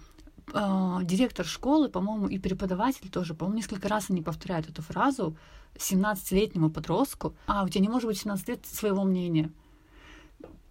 э, 0.53 0.99
директор 1.03 1.45
школы, 1.45 1.89
по-моему, 1.89 2.27
и 2.27 2.39
преподаватель 2.39 3.09
тоже, 3.09 3.33
по-моему, 3.33 3.57
несколько 3.57 3.87
раз 3.87 4.09
они 4.09 4.21
повторяют 4.21 4.69
эту 4.69 4.81
фразу 4.81 5.35
17-летнему 5.75 6.69
подростку, 6.69 7.35
а, 7.47 7.63
у 7.63 7.69
тебя 7.69 7.81
не 7.81 7.89
может 7.89 8.07
быть 8.07 8.19
17 8.19 8.47
лет 8.47 8.65
своего 8.65 9.03
мнения. 9.03 9.51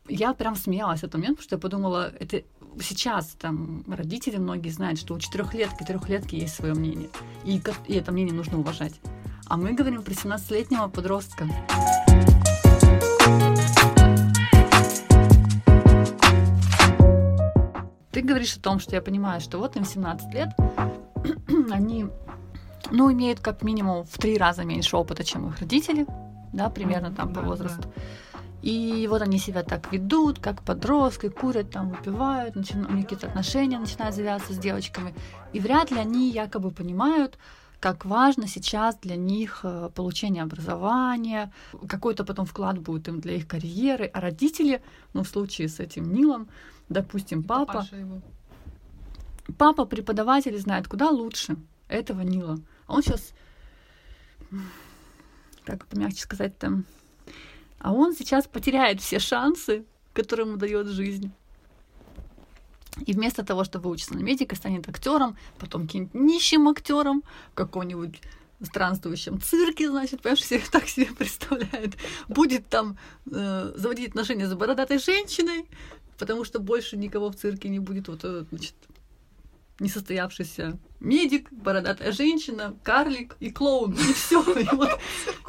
Я 0.08 0.32
прям 0.32 0.56
смеялась 0.56 1.00
в 1.00 1.04
этот 1.04 1.14
момент, 1.14 1.36
потому 1.36 1.44
что 1.44 1.56
я 1.56 1.60
подумала, 1.60 2.12
это 2.18 2.42
сейчас 2.80 3.36
там 3.38 3.84
родители 3.86 4.36
многие 4.36 4.70
знают, 4.70 4.98
что 4.98 5.14
у 5.14 5.18
четырехлетки, 5.18 5.84
трехлетки 5.84 6.36
есть 6.36 6.54
свое 6.54 6.74
мнение, 6.74 7.10
и, 7.44 7.60
и 7.86 7.94
это 7.94 8.12
мнение 8.12 8.34
нужно 8.34 8.58
уважать. 8.58 9.00
А 9.46 9.56
мы 9.56 9.72
говорим 9.72 10.02
про 10.02 10.12
17-летнего 10.12 10.88
подростка. 10.88 11.46
Ты 18.18 18.24
говоришь 18.24 18.56
о 18.56 18.60
том, 18.60 18.80
что 18.80 18.96
я 18.96 19.00
понимаю, 19.00 19.40
что 19.40 19.58
вот 19.58 19.76
им 19.76 19.84
17 19.84 20.34
лет, 20.34 20.48
они, 21.70 22.08
ну, 22.90 23.12
имеют 23.12 23.38
как 23.38 23.62
минимум 23.62 24.04
в 24.04 24.18
три 24.18 24.36
раза 24.36 24.64
меньше 24.64 24.96
опыта, 24.96 25.22
чем 25.22 25.48
их 25.48 25.60
родители, 25.60 26.04
да, 26.52 26.68
примерно 26.68 27.12
там 27.12 27.32
по 27.32 27.42
возрасту. 27.42 27.82
Да. 27.82 28.02
И 28.60 29.06
вот 29.08 29.22
они 29.22 29.38
себя 29.38 29.62
так 29.62 29.92
ведут, 29.92 30.40
как 30.40 30.64
подростки, 30.64 31.28
курят, 31.28 31.70
там, 31.70 31.90
выпивают, 31.90 32.56
начи... 32.56 32.74
у 32.74 32.92
них 32.92 33.04
какие-то 33.04 33.28
отношения 33.28 33.78
начинают 33.78 34.16
завязываться 34.16 34.52
с 34.52 34.58
девочками. 34.58 35.14
И 35.52 35.60
вряд 35.60 35.92
ли 35.92 35.98
они 35.98 36.28
якобы 36.28 36.72
понимают, 36.72 37.38
как 37.78 38.04
важно 38.04 38.48
сейчас 38.48 38.96
для 38.96 39.14
них 39.14 39.60
э, 39.62 39.90
получение 39.94 40.42
образования, 40.42 41.52
какой-то 41.88 42.24
потом 42.24 42.46
вклад 42.46 42.80
будет 42.80 43.06
им 43.06 43.20
для 43.20 43.34
их 43.34 43.46
карьеры. 43.46 44.10
А 44.12 44.20
родители, 44.20 44.82
ну, 45.12 45.22
в 45.22 45.28
случае 45.28 45.68
с 45.68 45.78
этим 45.78 46.12
Нилом, 46.12 46.48
допустим, 46.88 47.42
папа, 47.42 47.86
папа 49.56 49.84
преподаватель 49.84 50.58
знает 50.58 50.88
куда 50.88 51.10
лучше 51.10 51.56
этого 51.88 52.22
Нила. 52.22 52.58
Он 52.86 53.02
сейчас, 53.02 53.32
как 55.64 55.86
помягче 55.86 56.22
сказать 56.22 56.58
там, 56.58 56.84
а 57.78 57.92
он 57.92 58.14
сейчас 58.14 58.46
потеряет 58.46 59.00
все 59.00 59.18
шансы, 59.18 59.84
которые 60.12 60.46
ему 60.46 60.56
дает 60.56 60.88
жизнь. 60.88 61.30
И 63.06 63.12
вместо 63.12 63.44
того, 63.44 63.62
чтобы 63.62 63.88
выучиться 63.88 64.14
на 64.14 64.20
медика, 64.20 64.56
станет 64.56 64.88
актером, 64.88 65.36
потом 65.58 65.86
каким-нибудь 65.86 66.14
нищим 66.14 66.68
актером, 66.68 67.22
каком-нибудь 67.54 68.20
странствующем 68.60 69.40
цирке, 69.40 69.88
значит, 69.88 70.20
понимаешь, 70.20 70.40
все 70.40 70.60
так 70.70 70.88
себе 70.88 71.06
представляет. 71.06 71.94
Будет 72.26 72.68
там 72.68 72.98
э, 73.30 73.72
заводить 73.76 74.08
отношения 74.08 74.48
с 74.48 74.54
бородатой 74.54 74.98
женщиной, 74.98 75.66
потому 76.18 76.44
что 76.44 76.58
больше 76.58 76.96
никого 76.96 77.30
в 77.30 77.36
цирке 77.36 77.68
не 77.68 77.78
будет. 77.78 78.08
Вот, 78.08 78.20
значит, 78.20 78.74
несостоявшийся 79.80 80.78
медик, 81.00 81.52
бородатая 81.52 82.12
женщина, 82.12 82.74
карлик 82.82 83.36
и 83.40 83.50
клоун. 83.50 83.92
И 83.92 84.12
все. 84.12 84.42
И 84.42 84.64
вот, 84.74 84.90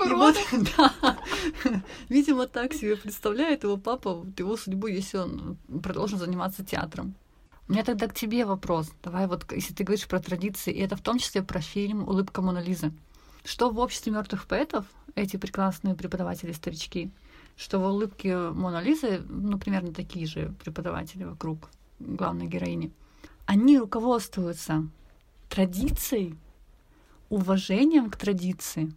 и 0.05 0.09
вот, 0.09 0.35
да. 0.77 1.17
Видимо, 2.09 2.47
так 2.47 2.73
себе 2.73 2.95
представляет 2.95 3.63
его 3.63 3.77
папа, 3.77 4.13
вот 4.13 4.39
его 4.39 4.55
судьбу, 4.57 4.87
если 4.87 5.17
он 5.17 5.57
продолжит 5.81 6.19
заниматься 6.19 6.63
театром. 6.63 7.15
У 7.67 7.73
меня 7.73 7.83
тогда 7.83 8.07
к 8.07 8.15
тебе 8.15 8.45
вопрос. 8.45 8.91
Давай 9.03 9.27
вот, 9.27 9.51
если 9.51 9.73
ты 9.73 9.83
говоришь 9.83 10.07
про 10.07 10.19
традиции, 10.19 10.73
и 10.73 10.79
это 10.79 10.95
в 10.95 11.01
том 11.01 11.19
числе 11.19 11.43
про 11.43 11.61
фильм 11.61 12.07
«Улыбка 12.07 12.41
Мона 12.41 12.59
Лизы». 12.59 12.91
Что 13.45 13.69
в 13.69 13.79
обществе 13.79 14.11
мертвых 14.11 14.47
поэтов, 14.47 14.85
эти 15.15 15.37
прекрасные 15.37 15.95
преподаватели-старички, 15.95 17.11
что 17.59 17.79
в 17.79 17.83
улыбке 17.83 18.37
Мона 18.37 18.81
Лизы, 18.81 19.21
ну, 19.27 19.59
примерно 19.59 19.93
такие 19.93 20.25
же 20.25 20.55
преподаватели 20.63 21.25
вокруг 21.25 21.69
главной 21.99 22.47
героини– 22.47 22.91
они 23.49 23.79
руководствуются 23.79 24.87
традицией, 25.49 26.37
уважением 27.29 28.11
к 28.11 28.15
традиции 28.15 28.93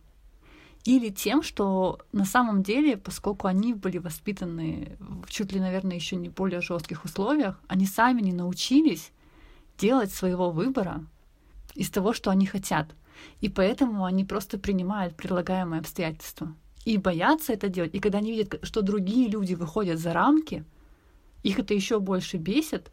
или 0.84 1.08
тем, 1.08 1.42
что 1.42 2.00
на 2.12 2.26
самом 2.26 2.62
деле, 2.62 2.98
поскольку 2.98 3.46
они 3.46 3.72
были 3.72 3.96
воспитаны 3.96 4.98
в 5.00 5.30
чуть 5.30 5.52
ли, 5.52 5.58
наверное, 5.58 5.96
еще 5.96 6.16
не 6.16 6.28
более 6.28 6.60
жестких 6.60 7.06
условиях, 7.06 7.58
они 7.66 7.86
сами 7.86 8.20
не 8.20 8.34
научились 8.34 9.10
делать 9.78 10.12
своего 10.12 10.50
выбора 10.50 11.02
из 11.74 11.88
того, 11.88 12.12
что 12.12 12.30
они 12.30 12.44
хотят. 12.44 12.94
И 13.40 13.48
поэтому 13.48 14.04
они 14.04 14.22
просто 14.26 14.58
принимают 14.58 15.16
предлагаемые 15.16 15.80
обстоятельства. 15.80 16.54
И 16.84 16.98
боятся 16.98 17.52
это 17.52 17.68
делать. 17.68 17.94
И 17.94 18.00
когда 18.00 18.18
они 18.18 18.32
видят, 18.32 18.58
что 18.62 18.82
другие 18.82 19.28
люди 19.28 19.54
выходят 19.54 19.98
за 19.98 20.12
рамки, 20.12 20.64
их 21.42 21.58
это 21.58 21.74
еще 21.74 22.00
больше 22.00 22.36
бесит, 22.36 22.90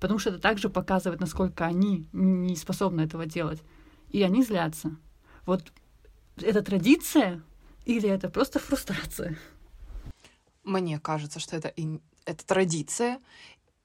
потому 0.00 0.18
что 0.18 0.30
это 0.30 0.38
также 0.38 0.68
показывает, 0.68 1.20
насколько 1.20 1.66
они 1.66 2.06
не 2.12 2.56
способны 2.56 3.02
этого 3.02 3.26
делать. 3.26 3.62
И 4.10 4.22
они 4.22 4.42
злятся. 4.42 4.96
Вот 5.46 5.72
это 6.36 6.62
традиция 6.62 7.42
или 7.84 8.08
это 8.08 8.28
просто 8.28 8.58
фрустрация? 8.58 9.38
Мне 10.64 10.98
кажется, 10.98 11.40
что 11.40 11.56
это, 11.56 11.72
это 12.24 12.46
традиция, 12.46 13.20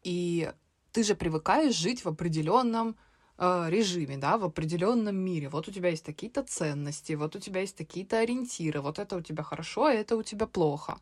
и 0.04 0.52
ты 0.92 1.04
же 1.04 1.16
привыкаешь 1.16 1.76
жить 1.76 2.04
в 2.04 2.10
определенном 2.10 2.96
режиме, 3.38 4.18
да, 4.18 4.38
в 4.38 4.46
определенном 4.46 5.16
мире. 5.16 5.50
Вот 5.50 5.68
у 5.68 5.72
тебя 5.72 5.90
есть 5.90 6.06
такие-то 6.06 6.44
ценности, 6.44 7.14
вот 7.14 7.36
у 7.36 7.40
тебя 7.40 7.62
есть 7.62 7.76
такие-то 7.76 8.20
ориентиры, 8.20 8.82
вот 8.82 9.00
это 9.00 9.16
у 9.16 9.22
тебя 9.22 9.44
хорошо, 9.44 9.86
а 9.86 9.94
это 9.94 10.16
у 10.16 10.24
тебя 10.24 10.48
плохо. 10.48 11.00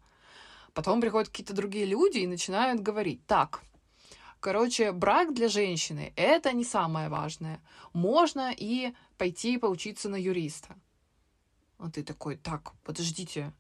Потом 0.74 1.02
приходят 1.02 1.30
какие-то 1.30 1.54
другие 1.54 1.86
люди 1.86 2.20
и 2.20 2.28
начинают 2.28 2.82
говорить, 2.82 3.26
так, 3.28 3.62
Короче, 4.42 4.92
брак 4.92 5.36
для 5.36 5.50
женщины— 5.50 6.14
это 6.16 6.52
не 6.52 6.64
самое 6.64 7.10
важное. 7.10 7.62
Можно 7.94 8.52
и 8.52 8.92
пойти 9.20 9.60
поучиться 9.60 10.10
на 10.10 10.16
юриста. 10.16 10.76
А 11.78 11.92
ты 11.92 12.04
такой, 12.04 12.38
так, 12.38 12.74
подождите, 12.84 13.54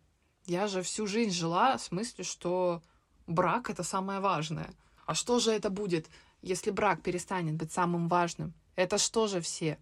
я 0.48 0.66
же 0.66 0.82
всю 0.82 1.06
жизнь 1.06 1.34
жила 1.34 1.78
в 1.78 1.84
смысле, 1.84 2.24
что 2.24 2.82
брак— 3.28 3.70
это 3.70 3.84
самое 3.84 4.22
важное. 4.22 4.74
А 5.06 5.14
что 5.14 5.38
же 5.38 5.52
это 5.52 5.70
будет, 5.70 6.10
если 6.42 6.72
брак 6.72 7.04
перестанет 7.04 7.54
быть 7.58 7.72
самым 7.72 8.08
важным? 8.08 8.56
Это 8.76 8.98
что 8.98 9.28
же 9.28 9.42
все 9.42 9.78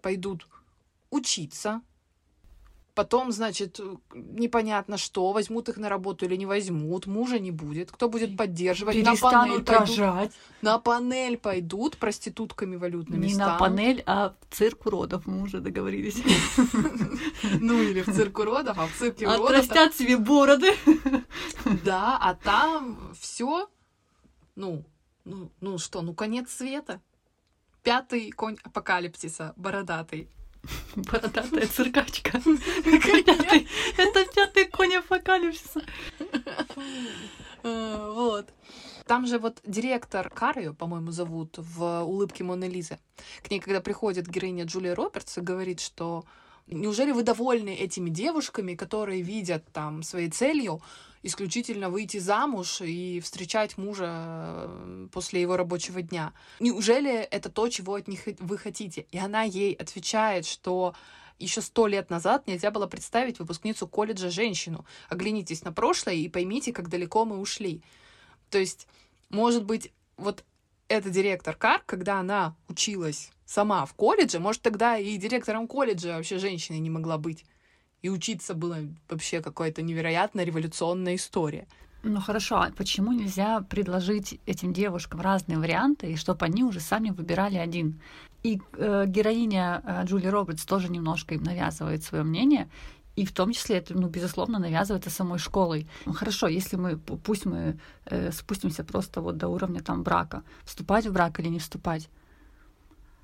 пойдут 0.00 0.46
учиться, 1.10 1.82
Потом, 2.96 3.30
значит, 3.30 3.78
непонятно 4.14 4.96
что, 4.96 5.32
возьмут 5.32 5.68
их 5.68 5.76
на 5.76 5.90
работу 5.90 6.24
или 6.24 6.34
не 6.34 6.46
возьмут, 6.46 7.06
мужа 7.06 7.38
не 7.38 7.50
будет, 7.50 7.92
кто 7.92 8.08
будет 8.08 8.38
поддерживать, 8.38 8.96
на 9.04 9.14
панель 9.14 9.62
пойдут, 9.62 10.32
на 10.62 10.78
панель 10.78 11.36
пойдут 11.36 11.98
проститутками 11.98 12.76
валютными 12.76 13.26
Не 13.26 13.34
станут. 13.34 13.52
на 13.52 13.58
панель, 13.58 14.02
а 14.06 14.34
в 14.48 14.54
цирк 14.54 14.86
уродов 14.86 15.26
мы 15.26 15.42
уже 15.42 15.60
договорились. 15.60 16.22
Ну 17.60 17.82
или 17.82 18.00
в 18.00 18.06
цирк 18.06 18.38
уродов, 18.38 18.78
а 18.78 18.86
в 18.86 18.92
цирке 18.92 19.26
уродов... 19.26 19.50
Отрастят 19.50 19.94
себе 19.94 20.16
бороды. 20.16 20.72
Да, 21.84 22.16
а 22.18 22.34
там 22.34 23.12
все, 23.20 23.68
ну, 24.54 24.84
ну, 25.26 25.50
ну 25.60 25.76
что, 25.76 26.00
ну 26.00 26.14
конец 26.14 26.50
света. 26.50 27.02
Пятый 27.86 28.32
конь 28.32 28.56
апокалипсиса, 28.64 29.54
бородатый. 29.56 30.28
Бородатая 30.96 31.68
циркачка. 31.68 32.38
Это 33.96 34.24
пятый 34.34 34.64
конь 34.64 34.96
апокалипсиса. 34.96 35.82
Э, 37.62 38.10
вот. 38.12 38.52
Там 39.06 39.24
же 39.28 39.38
вот 39.38 39.60
директор 39.64 40.28
Карио, 40.30 40.74
по-моему, 40.74 41.12
зовут, 41.12 41.58
в 41.58 42.02
«Улыбке 42.02 42.42
Моны 42.42 42.64
Лизы. 42.64 42.98
К 43.44 43.52
ней, 43.52 43.60
когда 43.60 43.80
приходит 43.80 44.26
героиня 44.26 44.64
Джулия 44.64 44.96
Робертс 44.96 45.38
и 45.38 45.40
говорит, 45.40 45.78
что 45.78 46.24
Неужели 46.68 47.12
вы 47.12 47.22
довольны 47.22 47.74
этими 47.74 48.10
девушками, 48.10 48.74
которые 48.74 49.22
видят 49.22 49.64
там 49.72 50.02
своей 50.02 50.28
целью 50.28 50.82
исключительно 51.26 51.90
выйти 51.90 52.18
замуж 52.18 52.80
и 52.80 53.20
встречать 53.20 53.76
мужа 53.76 54.06
э, 54.08 55.08
после 55.12 55.40
его 55.40 55.56
рабочего 55.56 56.00
дня? 56.00 56.32
Неужели 56.60 57.12
это 57.12 57.50
то, 57.50 57.68
чего 57.68 57.94
от 57.94 58.08
них 58.08 58.22
вы 58.38 58.58
хотите? 58.58 59.06
И 59.10 59.18
она 59.18 59.42
ей 59.42 59.74
отвечает, 59.74 60.46
что 60.46 60.94
еще 61.38 61.60
сто 61.60 61.86
лет 61.86 62.10
назад 62.10 62.46
нельзя 62.46 62.70
было 62.70 62.86
представить 62.86 63.38
выпускницу 63.38 63.86
колледжа 63.88 64.30
женщину. 64.30 64.86
Оглянитесь 65.08 65.64
на 65.64 65.72
прошлое 65.72 66.14
и 66.14 66.28
поймите, 66.28 66.72
как 66.72 66.88
далеко 66.88 67.24
мы 67.24 67.38
ушли. 67.38 67.82
То 68.48 68.58
есть, 68.58 68.86
может 69.28 69.64
быть, 69.64 69.92
вот 70.16 70.44
эта 70.88 71.10
директор 71.10 71.56
КАР, 71.56 71.82
когда 71.84 72.20
она 72.20 72.54
училась 72.68 73.32
сама 73.44 73.84
в 73.84 73.94
колледже, 73.94 74.38
может, 74.38 74.62
тогда 74.62 74.96
и 74.96 75.16
директором 75.16 75.66
колледжа 75.66 76.16
вообще 76.16 76.38
женщиной 76.38 76.78
не 76.78 76.90
могла 76.90 77.18
быть. 77.18 77.44
И 78.02 78.08
учиться 78.08 78.54
было 78.54 78.78
вообще 79.08 79.40
какая-то 79.40 79.82
невероятно 79.82 80.42
революционная 80.42 81.16
история. 81.16 81.66
Ну 82.02 82.20
хорошо, 82.20 82.56
а 82.56 82.70
почему 82.70 83.12
нельзя 83.12 83.60
предложить 83.62 84.38
этим 84.46 84.72
девушкам 84.72 85.20
разные 85.20 85.58
варианты, 85.58 86.12
и 86.12 86.16
чтобы 86.16 86.46
они 86.46 86.62
уже 86.62 86.78
сами 86.78 87.10
выбирали 87.10 87.56
один? 87.56 88.00
И 88.44 88.60
э, 88.74 89.04
героиня 89.08 89.82
э, 89.84 90.04
Джули 90.04 90.28
Робертс 90.28 90.64
тоже 90.64 90.88
немножко 90.88 91.34
им 91.34 91.42
навязывает 91.42 92.04
свое 92.04 92.22
мнение, 92.22 92.68
и 93.16 93.24
в 93.24 93.32
том 93.32 93.52
числе 93.52 93.78
это, 93.78 93.94
ну, 93.94 94.08
безусловно, 94.08 94.58
навязывается 94.58 95.10
самой 95.10 95.38
школой. 95.38 95.88
Ну, 96.04 96.12
хорошо, 96.12 96.48
если 96.48 96.76
мы, 96.76 96.98
пусть 96.98 97.46
мы 97.46 97.78
э, 98.04 98.30
спустимся 98.30 98.84
просто 98.84 99.20
вот 99.22 99.38
до 99.38 99.48
уровня 99.48 99.82
там 99.82 100.02
брака, 100.02 100.42
вступать 100.64 101.06
в 101.06 101.12
брак 101.12 101.40
или 101.40 101.48
не 101.48 101.58
вступать. 101.58 102.08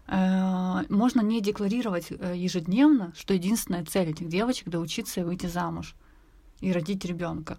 Э, 0.06 0.82
можно 0.88 1.20
не 1.20 1.40
декларировать 1.40 2.06
э, 2.10 2.34
ежедневно, 2.36 3.12
что 3.16 3.34
единственная 3.34 3.84
цель 3.84 4.10
этих 4.10 4.28
девочек 4.28 4.68
да 4.68 4.78
учиться 4.78 5.20
и 5.20 5.24
выйти 5.24 5.46
замуж 5.46 5.94
и 6.60 6.72
родить 6.72 7.04
ребенка. 7.04 7.58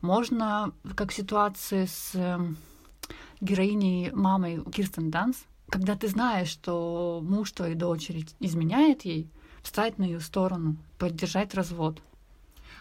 Можно, 0.00 0.72
как 0.94 1.10
в 1.10 1.14
ситуации 1.14 1.86
с 1.86 2.14
эм, 2.14 2.56
героиней 3.40 4.10
мамой 4.12 4.62
Кирстен 4.70 5.10
Данст, 5.10 5.44
когда 5.68 5.96
ты 5.96 6.08
знаешь, 6.08 6.48
что 6.48 7.20
муж 7.24 7.50
твоей 7.52 7.74
дочери 7.74 8.26
изменяет 8.38 9.04
ей, 9.04 9.28
встать 9.62 9.98
на 9.98 10.04
ее 10.04 10.20
сторону, 10.20 10.76
поддержать 10.98 11.54
развод. 11.54 12.00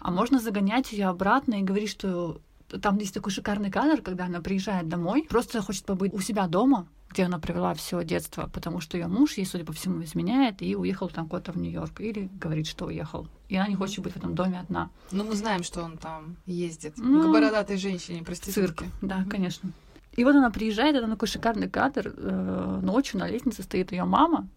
А 0.01 0.11
можно 0.11 0.39
загонять 0.39 0.91
ее 0.91 1.07
обратно 1.07 1.55
и 1.55 1.63
говорить, 1.63 1.89
что 1.89 2.39
там 2.81 2.97
есть 2.97 3.13
такой 3.13 3.31
шикарный 3.31 3.71
кадр, 3.71 4.01
когда 4.01 4.25
она 4.25 4.39
приезжает 4.41 4.87
домой, 4.87 5.25
просто 5.27 5.61
хочет 5.61 5.85
побыть 5.85 6.13
у 6.13 6.19
себя 6.19 6.47
дома, 6.47 6.87
где 7.15 7.23
она 7.23 7.39
провела 7.39 7.73
все 7.73 8.03
детство, 8.03 8.49
потому 8.53 8.81
что 8.81 8.97
ее 8.97 9.07
муж 9.07 9.37
ей, 9.37 9.45
судя 9.45 9.63
по 9.63 9.71
всему, 9.71 10.03
изменяет 10.03 10.61
и 10.61 10.75
уехал 10.75 11.07
там 11.07 11.29
куда-то 11.29 11.53
в 11.53 11.57
Нью-Йорк. 11.57 12.01
Или 12.01 12.29
говорит, 12.41 12.67
что 12.67 12.87
уехал. 12.87 13.29
И 13.47 13.55
она 13.55 13.69
не 13.69 13.75
хочет 13.75 14.03
быть 14.03 14.13
в 14.13 14.17
этом 14.17 14.35
доме 14.35 14.59
одна. 14.59 14.89
Ну, 15.11 15.23
мы 15.23 15.35
знаем, 15.35 15.63
что 15.63 15.81
он 15.81 15.97
там 15.97 16.35
ездит. 16.45 16.95
Ну, 16.97 17.29
к 17.29 17.31
бородатой 17.31 17.77
женщине, 17.77 18.21
проститутке. 18.21 18.61
Цирк, 18.61 18.83
да, 19.01 19.19
mm-hmm. 19.19 19.29
конечно. 19.29 19.71
И 20.17 20.25
вот 20.25 20.35
она 20.35 20.49
приезжает, 20.49 20.97
это 20.97 21.07
такой 21.07 21.29
шикарный 21.29 21.69
кадр. 21.69 22.13
Э, 22.17 22.79
ночью 22.83 23.19
на 23.19 23.29
лестнице 23.29 23.63
стоит 23.63 23.93
ее 23.93 24.03
мама, 24.03 24.49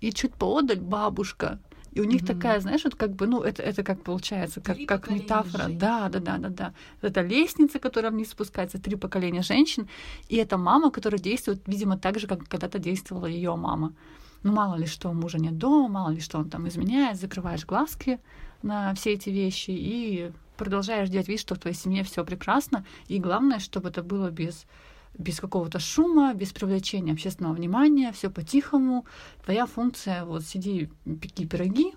и 0.00 0.10
чуть 0.10 0.32
поодаль 0.32 0.80
бабушка 0.80 1.58
и 1.92 2.00
у 2.00 2.04
них 2.04 2.22
mm-hmm. 2.22 2.26
такая, 2.26 2.60
знаешь, 2.60 2.84
вот 2.84 2.94
как 2.94 3.14
бы, 3.14 3.26
ну, 3.26 3.42
это, 3.42 3.62
это 3.62 3.82
как 3.82 4.02
получается, 4.02 4.60
как, 4.60 4.78
как 4.86 5.10
метафора. 5.10 5.64
Женщин. 5.64 5.78
Да, 5.78 6.08
да, 6.08 6.20
да, 6.20 6.38
да, 6.38 6.48
да. 6.48 6.74
Это 7.02 7.22
лестница, 7.22 7.78
которая 7.78 8.12
вниз 8.12 8.30
спускается, 8.30 8.78
три 8.78 8.96
поколения 8.96 9.42
женщин, 9.42 9.88
и 10.28 10.36
это 10.36 10.56
мама, 10.58 10.90
которая 10.90 11.20
действует, 11.20 11.62
видимо, 11.66 11.98
так 11.98 12.18
же, 12.18 12.26
как 12.26 12.46
когда-то 12.46 12.78
действовала 12.78 13.26
ее 13.26 13.54
мама. 13.56 13.92
Ну, 14.42 14.52
мало 14.52 14.76
ли 14.76 14.86
что, 14.86 15.12
мужа 15.12 15.38
нет 15.38 15.58
дома, 15.58 15.88
мало 15.88 16.10
ли 16.10 16.20
что 16.20 16.38
он 16.38 16.48
там 16.48 16.68
изменяет, 16.68 17.18
закрываешь 17.18 17.66
глазки 17.66 18.20
на 18.62 18.94
все 18.94 19.14
эти 19.14 19.30
вещи 19.30 19.70
и 19.70 20.30
продолжаешь 20.56 21.08
делать 21.08 21.28
вид, 21.28 21.40
что 21.40 21.54
в 21.54 21.58
твоей 21.58 21.76
семье 21.76 22.04
все 22.04 22.24
прекрасно. 22.24 22.84
И 23.06 23.18
главное, 23.18 23.58
чтобы 23.58 23.88
это 23.88 24.02
было 24.02 24.30
без 24.30 24.66
без 25.18 25.40
какого-то 25.40 25.78
шума, 25.80 26.32
без 26.32 26.52
привлечения 26.52 27.12
общественного 27.12 27.52
внимания, 27.52 28.12
все 28.12 28.30
по-тихому. 28.30 29.04
Твоя 29.44 29.66
функция 29.66 30.24
вот 30.24 30.44
сиди, 30.44 30.90
пеки 31.20 31.44
пироги, 31.44 31.94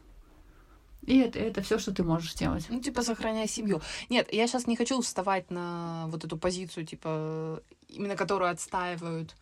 и 1.05 1.19
это, 1.19 1.39
это 1.39 1.61
все, 1.61 1.79
что 1.79 1.91
ты 1.91 2.03
можешь 2.03 2.33
делать. 2.33 2.65
Ну, 2.69 2.79
типа, 2.79 3.01
сохраняй 3.01 3.47
семью. 3.47 3.81
Нет, 4.09 4.31
я 4.31 4.47
сейчас 4.47 4.67
не 4.67 4.75
хочу 4.75 5.01
вставать 5.01 5.49
на 5.49 6.05
вот 6.07 6.23
эту 6.23 6.37
позицию, 6.37 6.85
типа, 6.85 7.61
именно 7.87 8.15
которую 8.15 8.51
отстаивают 8.51 9.35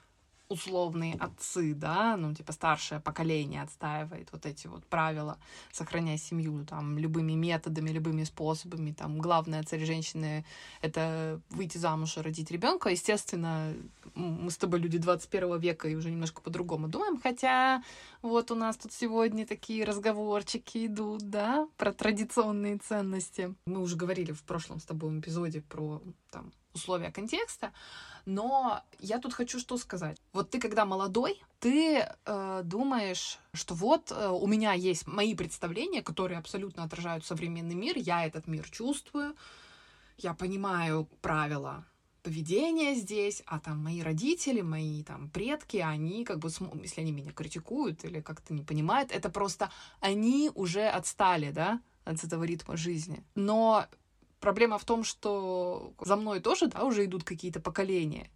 условные 0.49 1.13
отцы, 1.13 1.75
да, 1.75 2.17
ну, 2.17 2.33
типа 2.33 2.51
старшее 2.53 2.99
поколение 2.99 3.61
отстаивает 3.61 4.29
вот 4.31 4.47
эти 4.47 4.65
вот 4.65 4.83
правила, 4.87 5.37
сохраняя 5.71 6.17
семью 6.17 6.65
там 6.65 6.97
любыми 6.97 7.33
методами, 7.33 7.91
любыми 7.91 8.23
способами, 8.23 8.91
там 8.91 9.19
главная 9.19 9.63
цель 9.63 9.85
женщины— 9.85 10.43
это 10.81 11.39
выйти 11.51 11.77
замуж 11.77 12.17
и 12.17 12.21
родить 12.21 12.49
ребенка. 12.49 12.89
Естественно, 12.89 13.73
мы 14.15 14.49
с 14.49 14.57
тобой 14.57 14.79
люди 14.79 14.97
21 14.97 15.59
века 15.59 15.87
и 15.87 15.95
уже 15.95 16.09
немножко 16.09 16.41
по-другому 16.41 16.87
думаем, 16.87 17.19
хотя 17.21 17.83
вот 18.23 18.49
у 18.49 18.55
нас 18.55 18.75
тут 18.75 18.91
сегодня 18.91 19.45
такие 19.45 19.85
разговорчики 19.85 20.87
идут, 20.87 21.29
да, 21.29 21.67
про 21.77 21.93
традиционные 21.93 22.77
ценности. 22.79 23.53
Мы 23.67 23.81
уже 23.81 23.95
говорили 23.95 24.31
в 24.31 24.41
прошлом 24.43 24.79
с 24.79 24.85
тобой 24.85 25.19
эпизоде 25.19 25.61
про 25.61 26.01
там 26.31 26.51
условия 26.73 27.11
контекста, 27.11 27.71
но 28.25 28.81
я 28.99 29.19
тут 29.19 29.33
хочу 29.33 29.59
что 29.59 29.77
сказать. 29.77 30.17
Вот 30.33 30.49
ты, 30.49 30.59
когда 30.59 30.85
молодой, 30.85 31.41
ты 31.59 32.05
э, 32.25 32.61
думаешь, 32.63 33.39
что 33.53 33.75
вот 33.75 34.11
э, 34.11 34.27
у 34.29 34.47
меня 34.47 34.73
есть 34.73 35.07
мои 35.07 35.35
представления, 35.35 36.01
которые 36.01 36.37
абсолютно 36.37 36.83
отражают 36.83 37.25
современный 37.25 37.75
мир, 37.75 37.97
я 37.97 38.25
этот 38.25 38.47
мир 38.47 38.69
чувствую, 38.69 39.35
я 40.17 40.33
понимаю 40.33 41.07
правила 41.21 41.85
поведения 42.21 42.95
здесь, 42.95 43.41
а 43.45 43.59
там 43.59 43.83
мои 43.83 44.01
родители, 44.01 44.61
мои 44.61 45.03
там 45.03 45.29
предки, 45.29 45.77
они 45.77 46.25
как 46.25 46.39
бы, 46.39 46.49
если 46.81 47.01
они 47.01 47.11
меня 47.11 47.31
критикуют 47.31 48.03
или 48.03 48.21
как-то 48.21 48.53
не 48.53 48.61
понимают, 48.61 49.11
это 49.11 49.29
просто 49.29 49.71
они 49.99 50.51
уже 50.53 50.87
отстали, 50.87 51.51
да, 51.51 51.81
от 52.05 52.23
этого 52.23 52.43
ритма 52.43 52.77
жизни. 52.77 53.23
Но 53.35 53.87
Проблема 54.39 54.77
в 54.77 54.85
том, 54.85 55.03
что 55.03 55.93
за 55.99 56.15
мной 56.15 56.39
тоже, 56.39 56.67
да, 56.67 56.85
уже 56.85 57.05
идут 57.05 57.23
какие-то 57.23 57.59
поколения. 57.59 58.29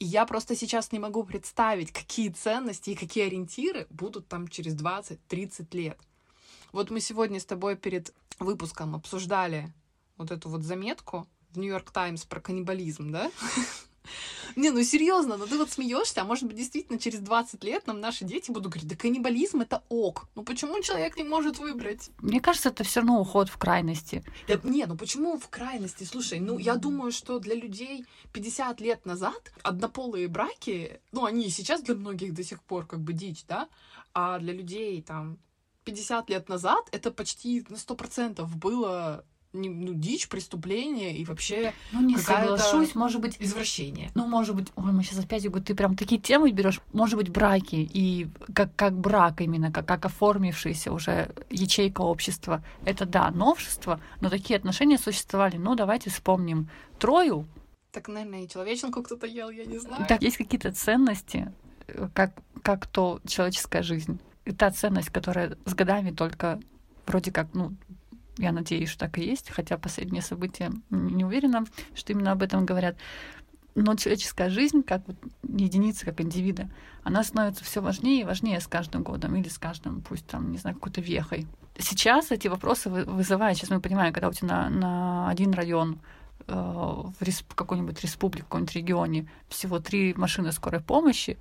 И 0.00 0.04
я 0.04 0.26
просто 0.26 0.56
сейчас 0.56 0.90
не 0.90 0.98
могу 0.98 1.22
представить, 1.22 1.92
какие 1.92 2.30
ценности 2.30 2.90
и 2.90 2.96
какие 2.96 3.26
ориентиры 3.26 3.86
будут 3.90 4.26
там 4.26 4.48
через 4.48 4.74
20-30 4.74 5.68
лет. 5.72 5.98
Вот 6.72 6.90
мы 6.90 7.00
сегодня 7.00 7.38
с 7.38 7.44
тобой 7.44 7.76
перед 7.76 8.12
выпуском 8.40 8.96
обсуждали 8.96 9.72
вот 10.16 10.32
эту 10.32 10.48
вот 10.48 10.62
заметку 10.62 11.28
в 11.50 11.58
Нью-Йорк 11.58 11.90
Таймс 11.92 12.24
про 12.24 12.40
каннибализм, 12.40 13.12
да? 13.12 13.30
Не, 14.56 14.70
ну 14.70 14.82
серьезно, 14.82 15.36
ну 15.36 15.46
ты 15.46 15.58
вот 15.58 15.70
смеешься, 15.70 16.22
а 16.22 16.24
может 16.24 16.44
быть 16.44 16.56
действительно 16.56 16.98
через 16.98 17.20
20 17.20 17.62
лет 17.64 17.86
нам 17.86 18.00
наши 18.00 18.24
дети 18.24 18.50
будут 18.50 18.72
говорить, 18.72 18.88
да 18.88 18.96
каннибализм 18.96 19.60
это 19.60 19.82
ок. 19.88 20.28
Ну 20.34 20.44
почему 20.44 20.80
человек 20.82 21.16
не 21.16 21.24
может 21.24 21.58
выбрать? 21.58 22.10
Мне 22.18 22.40
кажется, 22.40 22.68
это 22.68 22.84
все 22.84 23.00
равно 23.00 23.20
уход 23.20 23.48
в 23.48 23.56
крайности. 23.56 24.24
Да, 24.48 24.60
не, 24.62 24.86
ну 24.86 24.96
почему 24.96 25.38
в 25.38 25.48
крайности? 25.48 26.04
Слушай, 26.04 26.40
ну 26.40 26.58
я 26.58 26.76
думаю, 26.76 27.12
что 27.12 27.38
для 27.38 27.54
людей 27.54 28.06
50 28.32 28.80
лет 28.80 29.06
назад 29.06 29.52
однополые 29.62 30.28
браки, 30.28 31.00
ну 31.12 31.24
они 31.24 31.46
и 31.46 31.50
сейчас 31.50 31.82
для 31.82 31.94
многих 31.94 32.34
до 32.34 32.42
сих 32.42 32.62
пор 32.62 32.86
как 32.86 33.00
бы 33.00 33.12
дичь, 33.12 33.44
да, 33.46 33.68
а 34.12 34.38
для 34.38 34.52
людей 34.52 35.02
там 35.02 35.38
50 35.84 36.30
лет 36.30 36.48
назад 36.48 36.88
это 36.92 37.10
почти 37.10 37.64
на 37.68 37.76
100% 37.76 38.44
было 38.56 39.24
ну, 39.54 39.94
дичь, 39.94 40.28
преступление 40.28 41.16
и 41.16 41.24
вообще 41.24 41.72
Ну, 41.92 42.02
не 42.02 42.18
соглашусь, 42.18 42.94
может 42.94 43.20
быть... 43.20 43.36
Извращение. 43.38 44.10
Ну, 44.14 44.26
может 44.26 44.54
быть... 44.56 44.68
Ой, 44.76 44.92
мы 44.92 45.02
сейчас 45.02 45.20
опять 45.20 45.44
говорю, 45.44 45.64
ты 45.64 45.74
прям 45.74 45.96
такие 45.96 46.20
темы 46.20 46.50
берешь. 46.50 46.80
Может 46.92 47.16
быть, 47.16 47.30
браки 47.30 47.76
и 47.76 48.28
как, 48.52 48.74
как 48.76 48.94
брак 48.94 49.40
именно, 49.40 49.72
как, 49.72 49.86
как 49.86 50.04
оформившаяся 50.04 50.92
уже 50.92 51.30
ячейка 51.50 52.00
общества. 52.02 52.62
Это, 52.84 53.06
да, 53.06 53.30
новшество, 53.30 54.00
но 54.20 54.28
такие 54.28 54.56
отношения 54.56 54.98
существовали. 54.98 55.56
Ну, 55.56 55.74
давайте 55.74 56.10
вспомним 56.10 56.68
Трою. 56.98 57.46
Так, 57.92 58.08
наверное, 58.08 58.44
и 58.44 58.48
человеченку 58.48 59.02
кто-то 59.02 59.26
ел, 59.26 59.50
я 59.50 59.64
не 59.64 59.78
знаю. 59.78 60.04
Так, 60.08 60.22
есть 60.22 60.36
какие-то 60.36 60.72
ценности, 60.72 61.52
как, 62.12 62.32
как 62.62 62.86
то 62.86 63.20
человеческая 63.26 63.82
жизнь. 63.82 64.18
И 64.44 64.52
та 64.52 64.70
ценность, 64.72 65.10
которая 65.10 65.56
с 65.64 65.74
годами 65.74 66.10
только 66.10 66.60
вроде 67.06 67.30
как, 67.30 67.48
ну, 67.54 67.72
я 68.38 68.52
надеюсь, 68.52 68.88
что 68.88 69.00
так 69.00 69.18
и 69.18 69.24
есть, 69.24 69.50
хотя 69.50 69.78
последние 69.78 70.22
события 70.22 70.72
не 70.90 71.24
уверена, 71.24 71.64
что 71.94 72.12
именно 72.12 72.32
об 72.32 72.42
этом 72.42 72.66
говорят. 72.66 72.96
Но 73.74 73.96
человеческая 73.96 74.50
жизнь, 74.50 74.82
как 74.82 75.02
вот 75.06 75.16
единица, 75.42 76.04
как 76.04 76.20
индивида, 76.20 76.70
она 77.02 77.24
становится 77.24 77.64
все 77.64 77.80
важнее 77.80 78.20
и 78.20 78.24
важнее 78.24 78.60
с 78.60 78.68
каждым 78.68 79.02
годом 79.02 79.34
или 79.34 79.48
с 79.48 79.58
каждым, 79.58 80.00
пусть 80.00 80.26
там, 80.26 80.52
не 80.52 80.58
знаю, 80.58 80.76
какой-то 80.76 81.00
вехой. 81.00 81.46
Сейчас 81.76 82.30
эти 82.30 82.46
вопросы 82.46 82.88
вызывают, 82.88 83.58
сейчас 83.58 83.70
мы 83.70 83.80
понимаем, 83.80 84.12
когда 84.12 84.28
у 84.28 84.32
тебя 84.32 84.46
на, 84.46 84.70
на 84.70 85.28
один 85.28 85.52
район 85.52 85.98
э, 86.46 86.52
в 86.54 87.54
какой-нибудь 87.54 88.00
республике, 88.00 88.44
в 88.44 88.46
каком-нибудь 88.46 88.76
регионе 88.76 89.28
всего 89.48 89.80
три 89.80 90.14
машины 90.14 90.52
скорой 90.52 90.80
помощи, 90.80 91.36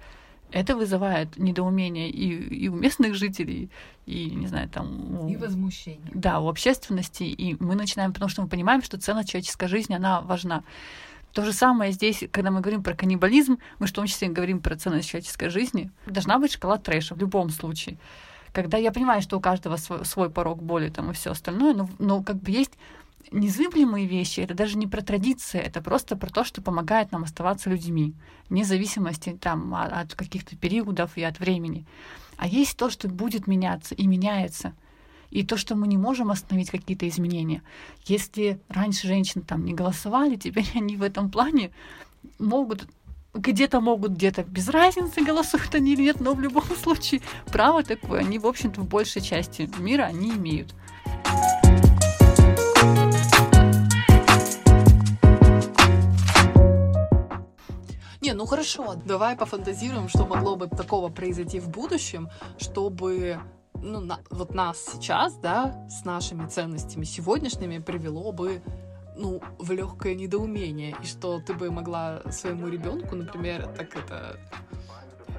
Это 0.54 0.76
вызывает 0.76 1.38
недоумение 1.38 2.10
и, 2.10 2.66
и 2.66 2.70
у 2.70 2.76
местных 2.76 3.16
жителей, 3.16 3.70
и, 4.06 4.30
не 4.30 4.48
знаю, 4.48 4.70
там... 4.70 5.20
У, 5.20 5.28
И 5.28 5.36
возмущение. 5.36 6.12
да, 6.14 6.40
у 6.40 6.48
общественности, 6.48 7.24
и 7.24 7.58
мы 7.60 7.74
начинаем, 7.76 8.14
потому 8.14 8.30
что 8.30 8.44
мы 8.44 8.48
понимаем, 8.48 8.84
что 8.84 9.00
ценность 9.00 9.30
человеческой 9.30 9.68
жизни, 9.68 9.96
она 9.96 10.22
важна. 10.22 10.64
То 11.34 11.44
же 11.44 11.54
самое 11.54 11.92
здесь, 11.92 12.24
когда 12.32 12.52
мы 12.52 12.62
говорим 12.62 12.84
про 12.84 12.94
каннибализм, 12.94 13.58
мы 13.80 13.88
в 13.88 13.92
том 13.92 14.06
числе 14.06 14.28
говорим 14.28 14.60
про 14.60 14.76
ценность 14.76 15.10
человеческой 15.10 15.50
жизни. 15.50 15.90
Должна 16.06 16.38
быть 16.38 16.52
шкала 16.54 16.78
трэша 16.78 17.16
в 17.16 17.18
любом 17.18 17.50
случае. 17.50 17.98
Когда 18.52 18.78
я 18.78 18.92
понимаю, 18.92 19.24
что 19.24 19.38
у 19.38 19.42
каждого 19.42 19.78
свой, 19.78 20.06
свой 20.06 20.30
порог 20.30 20.62
боли 20.62 20.90
там 20.90 21.10
и 21.10 21.14
все 21.14 21.32
остальное, 21.32 21.74
но, 21.74 21.90
но 21.98 22.22
как 22.22 22.36
бы 22.36 22.52
есть 22.52 22.74
незыблемые 23.32 24.06
вещи, 24.08 24.42
это 24.42 24.54
даже 24.54 24.78
не 24.78 24.88
про 24.88 25.02
традиции, 25.02 25.60
это 25.60 25.82
просто 25.82 26.16
про 26.16 26.30
то, 26.30 26.44
что 26.44 26.62
помогает 26.62 27.12
нам 27.12 27.24
оставаться 27.24 27.70
людьми, 27.70 28.14
вне 28.50 28.64
зависимости 28.64 29.38
там, 29.40 29.74
от, 29.74 29.92
от 29.92 30.16
каких-то 30.16 30.56
периодов 30.56 31.18
и 31.18 31.24
от 31.24 31.40
времени. 31.40 31.86
А 32.38 32.48
есть 32.48 32.78
то, 32.78 32.90
что 32.90 33.08
будет 33.08 33.48
меняться 33.48 33.96
и 33.96 34.08
меняется. 34.08 34.74
И 35.30 35.44
то, 35.44 35.58
что 35.58 35.76
мы 35.76 35.88
не 35.88 35.98
можем 35.98 36.30
остановить 36.30 36.70
какие-то 36.70 37.08
изменения. 37.08 37.64
Если 38.06 38.60
раньше 38.70 39.08
женщины 39.08 39.44
там 39.44 39.66
не 39.66 39.74
голосовали, 39.74 40.36
теперь 40.36 40.68
они 40.76 40.96
в 40.96 41.02
этом 41.02 41.32
плане 41.32 41.72
могут 42.40 42.88
где-то 43.34 43.82
могут, 43.82 44.12
где-то 44.12 44.44
без 44.44 44.70
разницы, 44.70 45.24
голосуют 45.24 45.74
они 45.74 45.94
или 45.94 46.04
нет, 46.04 46.20
но 46.20 46.34
в 46.34 46.40
любом 46.40 46.66
случае 46.84 47.22
право 47.52 47.84
такое 47.84 48.20
они, 48.20 48.40
в 48.40 48.46
общем-то, 48.46 48.82
в 48.82 48.88
большей 48.88 49.22
части 49.22 49.70
мира 49.80 50.04
они 50.04 50.32
имеют. 50.32 50.76
Не, 58.34 58.38
ну 58.38 58.48
хорошо, 58.48 58.96
давай 59.06 59.36
пофантазируем, 59.36 60.10
что 60.10 60.26
могло 60.26 60.56
бы 60.56 60.68
такого 60.68 61.10
произойти 61.10 61.60
в 61.60 61.70
будущем, 61.70 62.30
чтобы 62.58 63.38
ну, 63.76 64.00
на- 64.00 64.22
вот 64.32 64.56
нас 64.56 64.84
сейчас, 64.84 65.36
да, 65.36 65.88
с 65.88 66.04
нашими 66.04 66.48
ценностями 66.48 67.04
сегодняшними 67.06 67.78
привело 67.78 68.32
бы 68.32 68.64
ну, 69.16 69.40
в 69.60 69.72
легкое 69.72 70.16
недоумение, 70.16 70.96
и 71.04 71.06
что 71.06 71.40
ты 71.42 71.54
бы 71.54 71.70
могла 71.70 72.24
своему 72.32 72.70
ребенку, 72.70 73.16
например, 73.16 73.68
так 73.78 73.96
это 73.96 74.40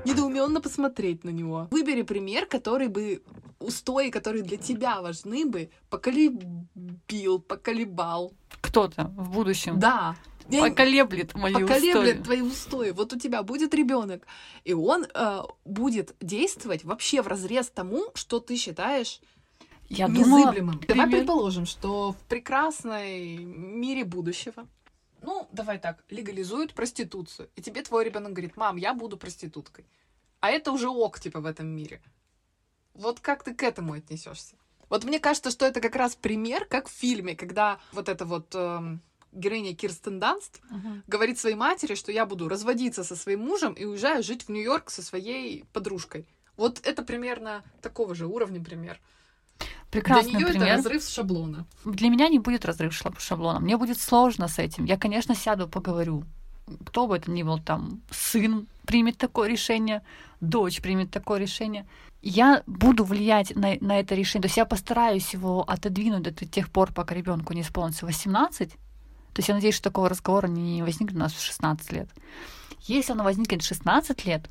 недоуменно 0.05 0.61
посмотреть 0.61 1.25
на 1.25 1.31
него. 1.31 1.67
Выбери 1.73 2.03
пример, 2.03 2.47
который 2.47 2.87
бы 2.87 3.25
устои, 3.59 4.11
которые 4.11 4.45
для 4.45 4.57
тебя 4.57 5.03
важны 5.03 5.47
бы, 5.47 5.69
поколебил, 5.91 7.41
поколебал. 7.41 8.33
Кто-то 8.61 9.11
в 9.17 9.31
будущем 9.31 9.81
Да. 9.81 10.15
Я- 10.49 10.69
поколеблет 10.69 11.35
мои 11.35 11.53
поколеблет 11.55 12.17
устои. 12.19 12.23
твои 12.23 12.41
устои. 12.43 12.91
Вот 12.91 13.13
у 13.13 13.19
тебя 13.19 13.43
будет 13.43 13.75
ребенок, 13.75 14.27
и 14.65 14.73
он 14.75 15.07
э, 15.15 15.43
будет 15.65 16.15
действовать 16.21 16.85
вообще 16.85 17.23
в 17.23 17.27
разрез 17.29 17.71
тому, 17.71 18.05
что 18.15 18.41
ты 18.41 18.57
считаешь 18.57 19.21
Я 19.89 20.07
думала, 20.09 20.39
незыблемым. 20.41 20.81
Давай 20.87 21.07
пример- 21.07 21.11
предположим, 21.19 21.67
что 21.67 22.13
в 22.13 22.17
прекрасной 22.29 23.39
мире 23.39 24.05
будущего, 24.05 24.67
ну, 25.23 25.49
давай 25.53 25.79
так, 25.79 26.05
легализуют 26.11 26.75
проституцию, 26.75 27.49
и 27.57 27.63
тебе 27.63 27.83
твой 27.83 28.05
ребенок 28.05 28.33
говорит, 28.33 28.57
мам, 28.57 28.77
я 28.77 28.93
буду 28.95 29.17
проституткой. 29.17 29.87
А 30.41 30.51
это 30.51 30.73
уже 30.73 30.89
ок, 30.89 31.21
типа, 31.21 31.41
в 31.41 31.47
этом 31.47 31.67
мире. 31.69 32.03
Вот 32.93 33.21
как 33.21 33.43
ты 33.45 33.55
к 33.55 33.63
этому 33.63 33.95
отнесешься? 33.95 34.57
Вот 34.91 35.05
мне 35.05 35.19
кажется, 35.19 35.51
что 35.51 35.65
это 35.65 35.81
как 35.81 35.97
раз 35.97 36.15
пример, 36.15 36.67
как 36.67 36.89
в 36.89 36.93
фильме, 36.93 37.35
когда 37.35 37.79
вот 37.93 38.09
эта 38.11 38.27
вот 38.27 38.55
эм, 38.55 39.01
героиня 39.35 39.75
Кирстен 39.75 40.19
Данст 40.21 40.61
Мгм. 40.71 41.03
говорит 41.07 41.39
своей 41.39 41.57
матери, 41.57 41.95
что 41.95 42.13
я 42.13 42.25
буду 42.27 42.49
разводиться 42.49 43.05
со 43.05 43.17
своим 43.17 43.41
мужем 43.41 43.73
и 43.75 43.85
уезжаю 43.85 44.23
жить 44.23 44.45
в 44.45 44.49
Нью-Йорк 44.51 44.91
со 44.91 45.03
своей 45.03 45.65
подружкой. 45.73 46.27
Вот 46.57 46.81
это 46.85 47.03
примерно 47.03 47.63
такого 47.83 48.15
же 48.15 48.27
уровня 48.27 48.63
пример. 48.63 49.01
Прекрасный 49.91 50.31
Для 50.31 50.39
нее 50.41 50.49
это 50.49 50.59
пример. 50.59 50.77
разрыв 50.77 51.03
с 51.05 51.09
шаблона. 51.09 51.67
Для 51.85 52.09
меня 52.09 52.29
не 52.29 52.39
будет 52.39 52.65
разрыв 52.65 52.95
шаблона. 53.19 53.61
Мне 53.61 53.77
будет 53.77 54.01
сложно 54.01 54.49
с 54.49 54.59
этим. 54.59 54.85
Я, 54.85 54.97
конечно, 54.99 55.35
сяду, 55.35 55.69
поговорю. 55.69 56.25
Кто 56.87 57.07
бы 57.07 57.17
это 57.17 57.31
ни 57.31 57.43
был, 57.43 57.59
там, 57.59 58.01
сын 58.11 58.67
примет 58.87 59.19
такое 59.19 59.49
решение, 59.49 60.03
дочь 60.41 60.81
примет 60.81 61.11
такое 61.11 61.39
решение. 61.39 61.87
Я 62.23 62.63
буду 62.67 63.05
влиять 63.05 63.55
на, 63.55 63.77
на 63.81 64.01
это 64.01 64.15
решение. 64.15 64.43
То 64.43 64.47
есть 64.47 64.57
я 64.57 64.65
постараюсь 64.65 65.35
его 65.35 65.63
отодвинуть 65.63 66.23
до 66.23 66.33
тех 66.33 66.71
пор, 66.71 66.93
пока 66.93 67.15
ребенку 67.15 67.53
не 67.53 67.61
исполнится 67.61 68.07
18. 68.07 68.73
То 69.35 69.41
есть 69.41 69.49
я 69.49 69.55
надеюсь, 69.55 69.75
что 69.75 69.91
такого 69.91 70.09
разговора 70.09 70.47
не 70.47 70.83
возникнет 70.83 71.17
у 71.17 71.21
нас 71.21 71.33
в 71.33 71.43
16 71.43 71.93
лет. 71.93 72.09
Если 72.83 73.13
оно 73.13 73.25
возникнет 73.25 73.63
в 73.63 73.67
16 73.67 74.25
лет, 74.25 74.49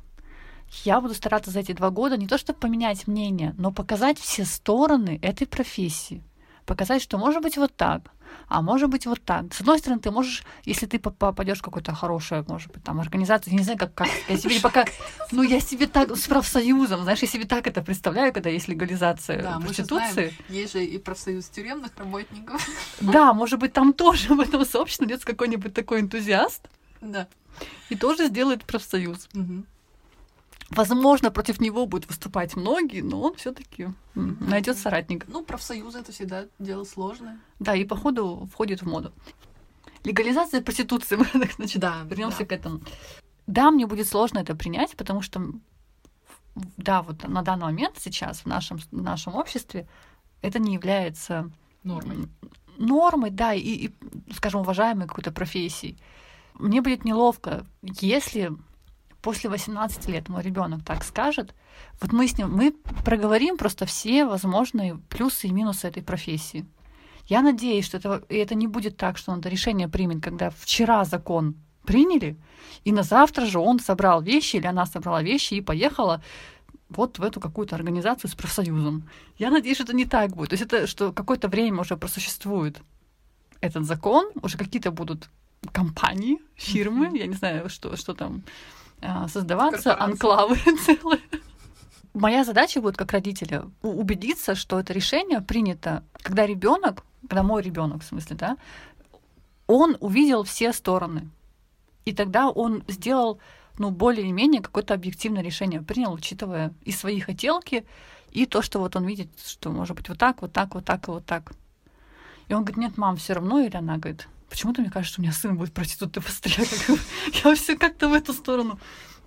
я 0.84 1.00
буду 1.00 1.14
стараться 1.14 1.50
за 1.50 1.60
эти 1.60 1.72
два 1.72 1.90
года 1.90 2.16
не 2.16 2.26
то 2.26 2.36
чтобы 2.36 2.58
поменять 2.58 3.06
мнение, 3.06 3.54
но 3.56 3.72
показать 3.72 4.18
все 4.18 4.44
стороны 4.44 5.18
этой 5.22 5.46
профессии. 5.46 6.22
Показать, 6.66 7.02
что 7.02 7.18
может 7.18 7.42
быть 7.42 7.56
вот 7.56 7.74
так, 7.74 8.10
а 8.48 8.62
может 8.62 8.88
быть 8.90 9.06
вот 9.06 9.22
так. 9.24 9.52
С 9.54 9.60
одной 9.60 9.78
стороны, 9.78 10.00
ты 10.00 10.10
можешь, 10.10 10.42
если 10.64 10.86
ты 10.86 10.98
поп- 10.98 11.16
попадешь 11.16 11.58
в 11.58 11.62
какую-то 11.62 11.92
хорошую, 11.94 12.44
может 12.48 12.70
быть, 12.72 12.82
там, 12.84 13.00
организацию, 13.00 13.54
не 13.54 13.62
знаю, 13.62 13.78
как, 13.78 13.94
как 13.94 14.08
я 14.28 14.36
себе 14.36 14.60
пока, 14.60 14.84
ну, 15.32 15.42
я 15.42 15.60
себе 15.60 15.86
так, 15.86 16.16
с 16.16 16.26
профсоюзом, 16.26 17.02
знаешь, 17.02 17.20
я 17.20 17.28
себе 17.28 17.44
так 17.44 17.66
это 17.66 17.82
представляю, 17.82 18.32
когда 18.32 18.50
есть 18.50 18.68
легализация 18.68 19.42
Да, 19.42 19.54
мы 19.58 19.68
же 19.68 19.74
проституции. 19.74 20.12
знаем, 20.12 20.32
есть 20.48 20.72
же 20.72 20.84
и 20.84 20.98
профсоюз 20.98 21.46
тюремных 21.48 21.90
работников. 21.96 22.68
Да, 23.00 23.32
может 23.32 23.58
быть, 23.58 23.72
там 23.72 23.92
тоже 23.92 24.34
в 24.34 24.40
этом 24.40 24.64
сообществе 24.64 25.06
найдется 25.06 25.26
какой-нибудь 25.26 25.74
такой 25.74 26.00
энтузиаст 26.00 26.68
Да. 27.00 27.28
и 27.88 27.96
тоже 27.96 28.26
сделает 28.28 28.64
профсоюз. 28.64 29.28
Мгм. 29.32 29.66
Возможно, 30.70 31.30
против 31.30 31.60
него 31.60 31.86
будут 31.86 32.08
выступать 32.08 32.56
многие, 32.56 33.02
но 33.02 33.20
он 33.20 33.34
все-таки 33.34 33.88
найдет 34.14 34.78
соратника. 34.78 35.26
Ну, 35.28 35.44
профсоюз 35.44 35.94
это 35.94 36.10
всегда 36.12 36.46
дело 36.58 36.84
сложное. 36.84 37.38
Да, 37.58 37.74
и 37.74 37.84
походу 37.84 38.48
входит 38.52 38.82
в 38.82 38.86
моду. 38.86 39.12
Легализация 40.04 40.62
проституции, 40.62 41.16
мы 41.16 41.24
так, 41.26 41.52
значит, 41.52 41.80
Да, 41.80 42.02
вернемся 42.04 42.40
да. 42.40 42.44
к 42.46 42.52
этому. 42.52 42.80
Да, 43.46 43.70
мне 43.70 43.86
будет 43.86 44.08
сложно 44.08 44.38
это 44.38 44.54
принять, 44.54 44.96
потому 44.96 45.20
что, 45.20 45.42
да, 46.54 47.02
вот 47.02 47.28
на 47.28 47.42
данный 47.42 47.64
момент 47.64 47.96
сейчас 47.98 48.40
в 48.40 48.46
нашем, 48.46 48.78
в 48.78 49.02
нашем 49.02 49.34
обществе 49.34 49.86
это 50.40 50.58
не 50.58 50.74
является 50.74 51.50
Нормой. 51.82 52.28
нормой, 52.78 53.30
да, 53.30 53.52
и, 53.52 53.60
и, 53.60 53.94
скажем, 54.34 54.62
уважаемой 54.62 55.06
какой-то 55.06 55.30
профессией. 55.30 55.98
Мне 56.54 56.80
будет 56.80 57.04
неловко, 57.04 57.66
если 57.82 58.52
после 59.24 59.48
18 59.48 60.06
лет 60.08 60.28
мой 60.28 60.42
ребенок 60.42 60.84
так 60.84 61.02
скажет, 61.02 61.54
вот 62.00 62.12
мы 62.12 62.28
с 62.28 62.36
ним, 62.36 62.50
мы 62.52 62.74
проговорим 63.04 63.56
просто 63.56 63.86
все 63.86 64.26
возможные 64.26 64.96
плюсы 65.08 65.46
и 65.46 65.52
минусы 65.52 65.88
этой 65.88 66.02
профессии. 66.02 66.66
Я 67.26 67.40
надеюсь, 67.40 67.86
что 67.86 67.96
это, 67.96 68.22
и 68.28 68.36
это 68.36 68.54
не 68.54 68.66
будет 68.66 68.98
так, 68.98 69.16
что 69.16 69.32
он 69.32 69.40
это 69.40 69.48
решение 69.48 69.88
примет, 69.88 70.22
когда 70.22 70.50
вчера 70.50 71.04
закон 71.04 71.54
приняли, 71.86 72.36
и 72.84 72.92
на 72.92 73.02
завтра 73.02 73.46
же 73.46 73.58
он 73.58 73.80
собрал 73.80 74.20
вещи, 74.20 74.56
или 74.56 74.66
она 74.66 74.84
собрала 74.84 75.22
вещи 75.22 75.54
и 75.54 75.62
поехала 75.62 76.22
вот 76.90 77.18
в 77.18 77.22
эту 77.22 77.40
какую-то 77.40 77.76
организацию 77.76 78.30
с 78.30 78.34
профсоюзом. 78.34 79.08
Я 79.38 79.50
надеюсь, 79.50 79.76
что 79.76 79.84
это 79.84 79.96
не 79.96 80.04
так 80.04 80.36
будет. 80.36 80.50
То 80.50 80.54
есть 80.54 80.66
это, 80.66 80.86
что 80.86 81.12
какое-то 81.12 81.48
время 81.48 81.80
уже 81.80 81.96
просуществует 81.96 82.82
этот 83.62 83.86
закон, 83.86 84.30
уже 84.42 84.58
какие-то 84.58 84.90
будут 84.90 85.30
компании, 85.72 86.36
фирмы, 86.56 87.16
я 87.16 87.26
не 87.26 87.34
знаю, 87.34 87.70
что, 87.70 87.96
что 87.96 88.12
там 88.12 88.42
создаваться, 89.28 89.90
Корпорации. 89.90 90.12
анклавы 90.12 90.56
целые. 90.84 91.20
Моя 92.14 92.44
задача 92.44 92.80
будет 92.80 92.96
как 92.96 93.12
родителя 93.12 93.64
убедиться, 93.82 94.54
что 94.54 94.78
это 94.78 94.92
решение 94.92 95.40
принято, 95.40 96.04
когда 96.22 96.46
ребенок, 96.46 97.04
когда 97.22 97.42
мой 97.42 97.62
ребенок, 97.62 98.02
в 98.02 98.06
смысле, 98.06 98.36
да, 98.36 98.56
он 99.66 99.96
увидел 100.00 100.44
все 100.44 100.72
стороны. 100.72 101.28
И 102.04 102.12
тогда 102.12 102.50
он 102.50 102.84
сделал, 102.86 103.40
ну, 103.78 103.90
более-менее 103.90 104.62
какое-то 104.62 104.94
объективное 104.94 105.42
решение, 105.42 105.82
принял, 105.82 106.12
учитывая 106.12 106.72
и 106.82 106.92
свои 106.92 107.18
хотелки, 107.18 107.84
и 108.30 108.46
то, 108.46 108.62
что 108.62 108.78
вот 108.78 108.94
он 108.96 109.06
видит, 109.06 109.28
что 109.44 109.70
может 109.70 109.96
быть 109.96 110.08
вот 110.08 110.18
так, 110.18 110.42
вот 110.42 110.52
так, 110.52 110.74
вот 110.74 110.84
так 110.84 111.08
и 111.08 111.10
вот 111.10 111.24
так. 111.24 111.52
И 112.48 112.54
он 112.54 112.60
говорит, 112.64 112.76
нет, 112.76 112.98
мам, 112.98 113.16
все 113.16 113.32
равно, 113.32 113.60
или 113.60 113.76
она 113.76 113.96
говорит, 113.96 114.28
почему-то 114.48 114.80
мне 114.80 114.90
кажется, 114.90 115.12
что 115.14 115.20
у 115.20 115.24
меня 115.24 115.32
сын 115.32 115.56
будет 115.56 115.72
проститут 115.72 116.14
быстрее. 116.14 116.66
Я 117.44 117.54
все 117.56 117.76
как-то 117.76 118.08
в 118.08 118.12
эту 118.12 118.32
сторону. 118.32 118.78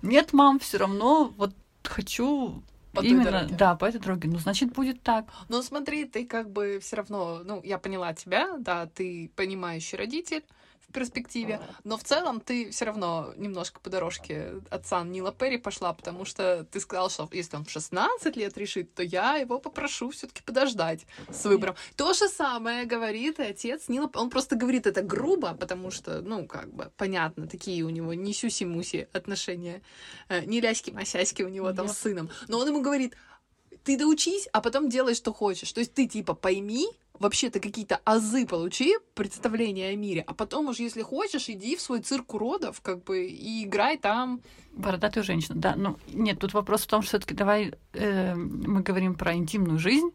Нет, 0.02 0.32
мам, 0.32 0.58
все 0.58 0.78
равно, 0.78 1.32
вот 1.36 1.54
хочу 1.84 2.62
По 2.92 3.00
той 3.00 3.10
именно, 3.10 3.24
дороге. 3.24 3.54
да, 3.56 3.74
по 3.74 3.84
этой 3.86 4.00
дороге. 4.00 4.28
Ну, 4.28 4.38
значит, 4.38 4.72
будет 4.72 5.02
так. 5.02 5.26
Но 5.48 5.62
смотри, 5.62 6.04
ты 6.04 6.26
как 6.26 6.50
бы 6.50 6.78
все 6.80 6.96
равно, 6.96 7.40
ну, 7.44 7.60
я 7.64 7.78
поняла 7.78 8.12
тебя, 8.14 8.56
да, 8.58 8.86
ты 8.86 9.30
понимающий 9.34 9.98
родитель. 9.98 10.44
В 10.88 10.92
перспективе, 10.92 11.60
но 11.84 11.98
в 11.98 12.04
целом 12.04 12.40
ты 12.40 12.70
все 12.70 12.86
равно 12.86 13.34
немножко 13.36 13.78
по 13.78 13.90
дорожке 13.90 14.54
отца 14.70 15.02
Нила 15.04 15.32
Перри 15.32 15.58
пошла, 15.58 15.92
потому 15.92 16.24
что 16.24 16.66
ты 16.70 16.80
сказал, 16.80 17.10
что 17.10 17.28
если 17.30 17.56
он 17.56 17.66
в 17.66 17.70
16 17.70 18.36
лет 18.36 18.56
решит, 18.56 18.94
то 18.94 19.02
я 19.02 19.36
его 19.36 19.58
попрошу 19.58 20.10
все-таки 20.10 20.42
подождать 20.42 21.06
с 21.30 21.44
выбором. 21.44 21.76
То 21.96 22.14
же 22.14 22.28
самое 22.28 22.86
говорит 22.86 23.38
и 23.38 23.42
отец 23.42 23.88
Нила. 23.88 24.10
Он 24.14 24.30
просто 24.30 24.56
говорит 24.56 24.86
это 24.86 25.02
грубо, 25.02 25.52
потому 25.52 25.90
что, 25.90 26.22
ну, 26.22 26.46
как 26.46 26.72
бы, 26.72 26.90
понятно, 26.96 27.46
такие 27.46 27.84
у 27.84 27.90
него 27.90 28.14
не 28.14 28.32
сюси-муси 28.32 29.08
отношения, 29.12 29.82
э, 30.30 30.44
не 30.46 30.60
ляськи-масяськи 30.60 31.42
у 31.42 31.48
него 31.48 31.72
там 31.72 31.88
с 31.88 31.98
сыном. 31.98 32.30
Но 32.48 32.58
он 32.58 32.68
ему 32.68 32.80
говорит, 32.80 33.14
ты 33.84 33.96
доучись, 33.96 34.48
а 34.52 34.60
потом 34.60 34.88
делай, 34.88 35.14
что 35.14 35.32
хочешь. 35.32 35.72
То 35.72 35.80
есть 35.80 35.94
ты 35.94 36.06
типа 36.06 36.34
пойми, 36.34 36.88
вообще-то 37.18 37.60
какие-то 37.60 38.00
азы 38.04 38.46
получи, 38.46 38.94
представление 39.14 39.90
о 39.90 39.96
мире, 39.96 40.24
а 40.26 40.34
потом 40.34 40.68
уж, 40.68 40.78
если 40.78 41.02
хочешь, 41.02 41.48
иди 41.48 41.76
в 41.76 41.80
свой 41.80 42.00
цирк 42.00 42.34
уродов, 42.34 42.80
как 42.80 43.04
бы, 43.04 43.26
и 43.26 43.64
играй 43.64 43.98
там. 43.98 44.40
Бородатую 44.72 45.24
женщину, 45.24 45.58
да. 45.58 45.74
Ну, 45.76 45.96
нет, 46.12 46.38
тут 46.38 46.54
вопрос 46.54 46.82
в 46.82 46.86
том, 46.86 47.02
что 47.02 47.10
все-таки 47.10 47.34
давай 47.34 47.74
э, 47.92 48.34
мы 48.34 48.82
говорим 48.82 49.14
про 49.14 49.34
интимную 49.34 49.78
жизнь, 49.78 50.10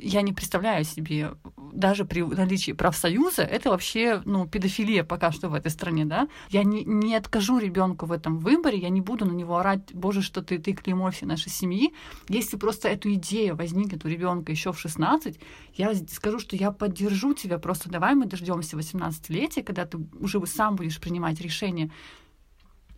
я 0.00 0.22
не 0.22 0.32
представляю 0.32 0.84
себе, 0.84 1.32
даже 1.72 2.04
при 2.04 2.22
наличии 2.22 2.72
профсоюза, 2.72 3.42
это 3.42 3.70
вообще, 3.70 4.22
ну, 4.24 4.46
педофилия 4.46 5.04
пока 5.04 5.32
что 5.32 5.48
в 5.48 5.54
этой 5.54 5.70
стране, 5.70 6.04
да. 6.04 6.28
Я 6.50 6.64
не, 6.64 6.84
не 6.84 7.14
откажу 7.14 7.58
ребенку 7.58 8.06
в 8.06 8.12
этом 8.12 8.38
выборе, 8.38 8.78
я 8.78 8.88
не 8.88 9.00
буду 9.00 9.24
на 9.24 9.32
него 9.32 9.56
орать, 9.56 9.92
боже, 9.92 10.22
что 10.22 10.42
ты, 10.42 10.58
ты 10.58 10.74
клеймо 10.74 11.10
всей 11.10 11.26
нашей 11.26 11.50
семьи. 11.50 11.92
Если 12.28 12.56
просто 12.56 12.88
эту 12.88 13.12
идею 13.14 13.56
возникнет 13.56 14.04
у 14.04 14.08
ребенка 14.08 14.52
еще 14.52 14.72
в 14.72 14.78
16, 14.78 15.38
я 15.74 15.94
скажу, 16.10 16.38
что 16.38 16.56
я 16.56 16.70
поддержу 16.70 17.34
тебя, 17.34 17.58
просто 17.58 17.90
давай 17.90 18.14
мы 18.14 18.26
дождемся 18.26 18.76
18-летия, 18.76 19.62
когда 19.62 19.86
ты 19.86 19.98
уже 20.20 20.44
сам 20.46 20.76
будешь 20.76 21.00
принимать 21.00 21.40
решение, 21.40 21.90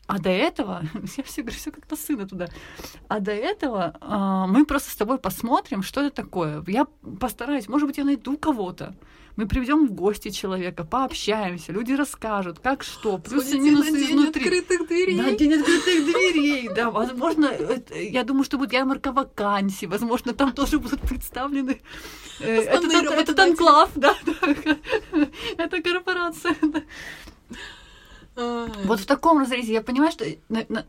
а 0.06 0.18
до 0.18 0.28
этого, 0.30 0.82
я 1.16 1.22
все 1.24 1.42
говорю, 1.42 1.58
все 1.58 1.70
как 1.70 1.90
на 1.90 1.96
сына 1.96 2.26
туда. 2.28 2.48
А 3.08 3.20
до 3.20 3.32
этого 3.32 3.94
э, 4.00 4.50
мы 4.52 4.64
просто 4.66 4.90
с 4.90 4.96
тобой 4.96 5.18
посмотрим, 5.18 5.82
что 5.82 6.00
это 6.02 6.16
такое. 6.16 6.62
Я 6.66 6.86
постараюсь, 7.20 7.68
может 7.68 7.88
быть, 7.88 7.98
я 7.98 8.04
найду 8.04 8.36
кого-то. 8.36 8.94
Мы 9.36 9.48
приведем 9.48 9.88
в 9.88 9.92
гости 9.92 10.30
человека, 10.30 10.84
пообщаемся, 10.84 11.72
люди 11.72 11.92
расскажут, 11.92 12.60
как 12.60 12.84
что, 12.84 13.18
плюсы 13.18 13.56
и 13.56 13.60
минусы 13.60 13.90
на 13.90 13.98
день 13.98 14.10
изнутри. 14.10 14.42
открытых 14.60 14.86
дверей. 14.88 15.16
На 15.20 15.32
день 15.32 15.54
открытых 15.54 16.04
дверей, 16.04 16.68
да. 16.72 16.90
Возможно, 16.92 17.46
это- 17.46 17.98
я 17.98 18.22
думаю, 18.22 18.44
что 18.44 18.58
будет 18.58 18.72
ярмарка 18.72 19.10
вакансий, 19.10 19.88
возможно, 19.88 20.34
там 20.34 20.52
тоже 20.52 20.78
будут 20.78 21.00
представлены 21.00 21.80
э, 22.40 22.46
этот, 22.62 22.92
работодатели. 22.94 23.50
анклав, 23.50 23.90
да. 23.96 24.14
Это 25.58 25.82
корпорация. 25.82 26.54
Вот 28.36 29.00
в 29.00 29.06
таком 29.06 29.38
разрезе 29.38 29.74
я 29.74 29.82
понимаю, 29.82 30.10
что, 30.10 30.24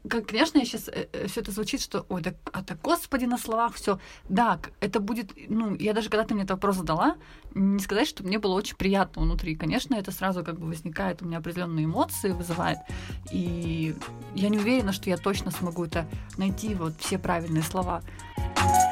конечно, 0.09 0.57
я 0.57 0.65
сейчас 0.65 0.89
все 1.27 1.41
это 1.41 1.51
звучит, 1.51 1.81
что, 1.81 2.05
ой, 2.09 2.21
да, 2.21 2.33
а 2.51 2.63
так, 2.63 2.81
господи, 2.81 3.25
на 3.25 3.37
словах 3.37 3.75
все. 3.75 3.99
Да, 4.29 4.59
это 4.79 4.99
будет, 4.99 5.31
ну, 5.47 5.75
я 5.75 5.93
даже 5.93 6.09
когда 6.09 6.23
ты 6.25 6.33
мне 6.33 6.43
этот 6.43 6.57
вопрос 6.57 6.77
задала, 6.77 7.17
не 7.53 7.79
сказать, 7.79 8.07
что 8.07 8.23
мне 8.23 8.39
было 8.39 8.53
очень 8.53 8.75
приятно 8.75 9.21
внутри. 9.21 9.55
Конечно, 9.55 9.95
это 9.95 10.11
сразу 10.11 10.43
как 10.43 10.59
бы 10.59 10.67
возникает, 10.67 11.21
у 11.21 11.25
меня 11.25 11.37
определенные 11.37 11.85
эмоции 11.85 12.31
вызывает, 12.31 12.79
и 13.31 13.95
я 14.33 14.49
не 14.49 14.57
уверена, 14.57 14.91
что 14.91 15.09
я 15.09 15.17
точно 15.17 15.51
смогу 15.51 15.85
это 15.85 16.07
найти, 16.37 16.73
вот 16.73 16.93
все 16.99 17.17
правильные 17.17 17.63
слова. 17.63 18.01
А 18.37 18.84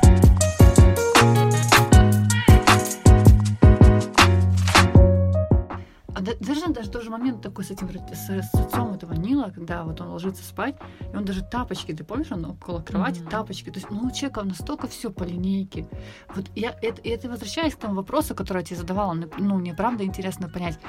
да- 6.23 6.35
даже 6.39 6.67
даже 6.73 6.89
тоже 6.89 7.09
момент 7.09 7.41
такой 7.41 7.63
с 7.65 7.71
этим 7.71 7.89
с, 7.89 8.27
с 8.49 8.53
отцом 8.55 8.93
этого 8.93 9.13
Нила, 9.13 9.51
когда 9.55 9.83
вот 9.83 10.01
он 10.01 10.07
ложится 10.09 10.43
спать, 10.43 10.75
и 11.13 11.15
он 11.15 11.25
даже 11.25 11.43
тапочки, 11.43 11.93
ты 11.93 12.03
помнишь, 12.03 12.31
он 12.31 12.45
около 12.45 12.81
кровати 12.81 13.19
Мгм. 13.19 13.29
тапочки. 13.29 13.69
То 13.69 13.79
есть, 13.79 13.89
ну, 13.91 14.07
у 14.07 14.11
человека 14.11 14.43
настолько 14.43 14.87
все 14.87 15.09
по 15.11 15.23
линейке. 15.23 15.87
Вот 16.35 16.45
я 16.55 16.75
это, 16.81 17.01
это 17.03 17.29
возвращаясь 17.29 17.73
к 17.75 17.79
тому 17.79 17.95
вопросу, 17.95 18.35
который 18.35 18.59
я 18.59 18.63
тебе 18.63 18.77
задавала, 18.79 19.13
нап- 19.13 19.35
ну, 19.37 19.57
мне 19.57 19.73
правда 19.73 20.03
интересно 20.03 20.49
понять, 20.49 20.79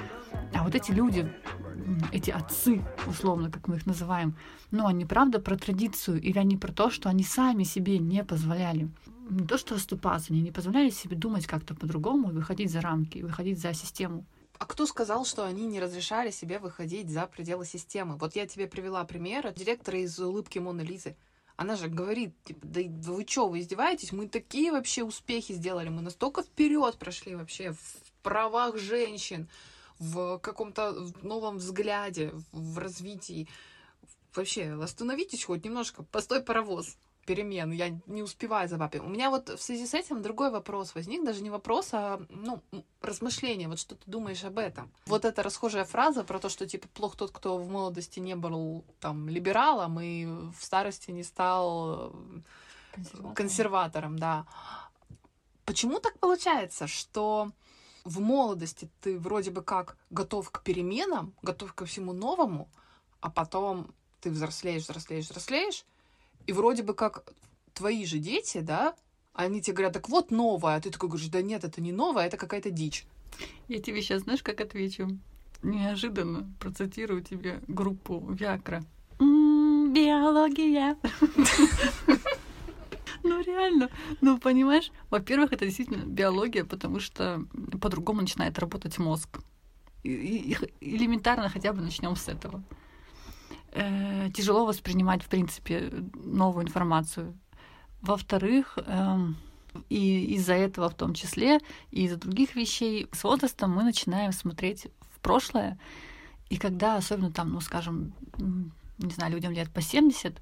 а 0.55 0.63
вот 0.65 0.75
эти 0.75 0.93
люди, 0.93 1.31
эти 2.13 2.31
отцы, 2.31 2.83
условно, 3.07 3.51
как 3.51 3.69
мы 3.69 3.77
их 3.77 3.87
называем, 3.87 4.37
ну, 4.71 4.87
они 4.87 5.05
правда 5.05 5.39
про 5.41 5.57
традицию 5.57 6.21
или 6.21 6.39
они 6.39 6.57
про 6.57 6.73
то, 6.73 6.91
что 6.91 7.09
они 7.09 7.25
сами 7.25 7.65
себе 7.65 7.99
не 7.99 8.25
позволяли? 8.25 8.89
Не 9.31 9.47
то, 9.47 9.57
что 9.59 9.75
оступаться, 9.75 10.33
они 10.33 10.43
не 10.43 10.51
позволяли 10.51 10.91
себе 10.91 11.17
думать 11.17 11.47
как-то 11.47 11.75
по-другому, 11.75 12.29
выходить 12.29 12.71
за 12.71 12.81
рамки, 12.81 13.19
выходить 13.23 13.59
за 13.61 13.73
систему. 13.73 14.25
А 14.65 14.67
кто 14.67 14.87
сказал, 14.87 15.27
что 15.27 15.45
они 15.45 15.67
не 15.67 15.79
разрешали 15.79 16.31
себе 16.31 16.59
выходить 16.59 17.11
за 17.11 17.27
пределы 17.27 17.67
системы? 17.67 18.17
Вот 18.17 18.35
я 18.35 18.47
тебе 18.47 18.67
привела 18.67 19.05
пример 19.05 19.53
директора 19.53 19.99
из 19.99 20.19
«Улыбки 20.19 20.59
Моны 20.59 20.81
Лизы». 20.81 21.19
Она 21.57 21.77
же 21.77 21.89
говорит, 21.89 22.33
типа, 22.45 22.61
да 22.63 22.81
вы 23.13 23.27
что, 23.29 23.47
вы 23.47 23.61
издеваетесь? 23.61 24.13
Мы 24.13 24.27
такие 24.27 24.73
вообще 24.73 25.05
успехи 25.05 25.53
сделали, 25.53 25.91
мы 25.91 26.01
настолько 26.01 26.43
вперед 26.43 26.97
прошли 26.97 27.35
вообще 27.35 27.73
в 27.73 28.23
правах 28.23 28.79
женщин, 28.79 29.51
в 29.99 30.39
каком-то 30.39 31.09
новом 31.21 31.59
взгляде, 31.59 32.33
в 32.51 32.79
развитии. 32.79 33.49
Вообще, 34.35 34.73
остановитесь 34.83 35.45
хоть 35.45 35.63
немножко, 35.67 36.05
постой 36.05 36.41
паровоз 36.43 36.97
перемен, 37.25 37.73
я 37.73 37.99
не 38.07 38.23
успеваю 38.23 38.69
за 38.69 38.77
вами. 38.77 38.99
У 38.99 39.09
меня 39.09 39.31
вот 39.31 39.49
в 39.49 39.63
связи 39.63 39.87
с 39.87 39.95
этим 39.95 40.23
другой 40.23 40.51
вопрос 40.51 40.95
возник, 40.95 41.25
даже 41.25 41.43
не 41.43 41.51
вопрос, 41.51 41.91
а 41.93 42.21
ну, 42.29 42.63
размышление, 43.01 43.69
вот 43.69 43.79
что 43.79 43.95
ты 43.95 44.03
думаешь 44.11 44.45
об 44.45 44.59
этом. 44.59 44.91
Вот 45.07 45.25
эта 45.25 45.43
расхожая 45.43 45.85
фраза 45.85 46.25
про 46.25 46.39
то, 46.39 46.49
что 46.49 46.67
типа 46.67 46.89
плох 46.89 47.17
тот, 47.17 47.31
кто 47.31 47.59
в 47.59 47.69
молодости 47.69 48.21
не 48.21 48.37
был 48.37 48.85
там 49.01 49.29
либералом 49.29 50.01
и 50.01 50.27
в 50.27 50.57
старости 50.61 51.11
не 51.11 51.23
стал 51.23 52.13
э, 52.97 53.33
консерватором, 53.35 54.19
да. 54.19 54.47
Почему 55.65 55.99
так 56.01 56.19
получается, 56.19 56.87
что 56.87 57.51
в 58.05 58.21
молодости 58.21 58.91
ты 59.01 59.19
вроде 59.19 59.51
бы 59.51 59.63
как 59.63 59.97
готов 60.11 60.51
к 60.51 60.63
переменам, 60.63 61.35
готов 61.43 61.73
ко 61.73 61.87
всему 61.87 62.13
новому, 62.13 62.69
а 63.21 63.31
потом 63.31 63.95
ты 64.21 64.31
взрослеешь, 64.31 64.83
взрослеешь, 64.83 65.25
взрослеешь, 65.25 65.85
и 66.47 66.53
вроде 66.53 66.83
бы 66.83 66.95
как 66.95 67.33
твои 67.73 68.05
же 68.07 68.19
дети, 68.19 68.61
да, 68.61 68.95
они 69.33 69.61
тебе 69.61 69.75
говорят, 69.75 69.95
так 69.95 70.09
вот 70.09 70.31
новое, 70.31 70.77
а 70.77 70.81
ты 70.81 70.91
такой 70.91 71.09
говоришь, 71.09 71.29
да 71.29 71.43
нет, 71.43 71.65
это 71.65 71.81
не 71.81 71.93
новое, 71.93 72.27
это 72.27 72.37
какая-то 72.37 72.71
дичь. 72.71 73.07
Я 73.69 73.81
тебе 73.81 74.01
сейчас, 74.01 74.23
знаешь, 74.23 74.43
как 74.43 74.61
отвечу? 74.61 75.09
Неожиданно 75.63 76.53
процитирую 76.61 77.23
тебе 77.23 77.61
группу 77.67 78.21
Виакра. 78.31 78.85
М, 79.19 79.93
Биология. 79.93 80.97
Ну, 83.23 83.43
реально. 83.43 83.89
Ну, 84.21 84.39
понимаешь, 84.39 84.93
во-первых, 85.09 85.55
это 85.55 85.65
действительно 85.65 86.05
биология, 86.05 86.63
потому 86.63 87.01
что 87.01 87.43
по-другому 87.81 88.21
начинает 88.21 88.59
работать 88.59 88.99
мозг. 88.99 89.39
И 90.03 90.59
элементарно 90.83 91.49
хотя 91.49 91.73
бы 91.73 91.81
начнем 91.81 92.17
с 92.17 92.29
этого. 92.29 92.63
Э, 93.75 94.31
Тяжело 94.33 94.67
воспринимать, 94.67 95.23
в 95.23 95.29
принципе, 95.29 95.93
новую 96.15 96.65
информацию. 96.65 97.37
Во-вторых, 98.01 98.79
эм, 98.87 99.37
и 99.89 100.35
из-за 100.37 100.55
этого 100.55 100.89
в 100.89 100.95
том 100.95 101.13
числе, 101.13 101.59
и 101.91 102.05
из-за 102.05 102.17
других 102.17 102.55
вещей, 102.55 103.09
с 103.13 103.25
возрастом 103.25 103.73
мы 103.73 103.83
начинаем 103.83 104.33
смотреть 104.33 104.87
в 105.15 105.21
прошлое. 105.21 105.79
И 106.51 106.57
когда, 106.57 106.97
особенно 106.97 107.33
там, 107.33 107.53
ну, 107.53 107.61
скажем, 107.61 108.13
не 108.99 109.11
знаю, 109.11 109.33
людям 109.33 109.53
лет 109.53 109.71
по 109.71 109.81
70, 109.81 110.41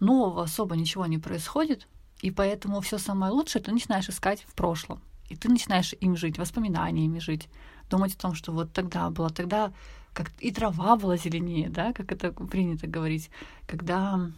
нового 0.00 0.42
особо 0.42 0.76
ничего 0.76 1.06
не 1.06 1.18
происходит, 1.18 1.88
и 2.20 2.30
поэтому 2.30 2.80
все 2.80 2.98
самое 2.98 3.32
лучшее 3.32 3.62
ты 3.62 3.72
начинаешь 3.72 4.08
искать 4.08 4.42
в 4.46 4.54
прошлом. 4.54 5.00
И 5.30 5.36
ты 5.36 5.48
начинаешь 5.48 5.94
им 6.00 6.16
жить, 6.16 6.38
воспоминаниями 6.38 7.20
жить, 7.20 7.48
думать 7.88 8.14
о 8.14 8.18
том, 8.18 8.34
что 8.34 8.52
вот 8.52 8.72
тогда 8.72 9.08
было, 9.08 9.30
тогда 9.30 9.72
как 10.18 10.32
и 10.40 10.50
трава 10.50 10.96
была 10.96 11.16
зеленее, 11.16 11.68
да, 11.68 11.92
как 11.92 12.10
это 12.10 12.32
принято 12.32 12.88
говорить, 12.88 13.30
когда 13.68 14.28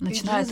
начинают... 0.00 0.48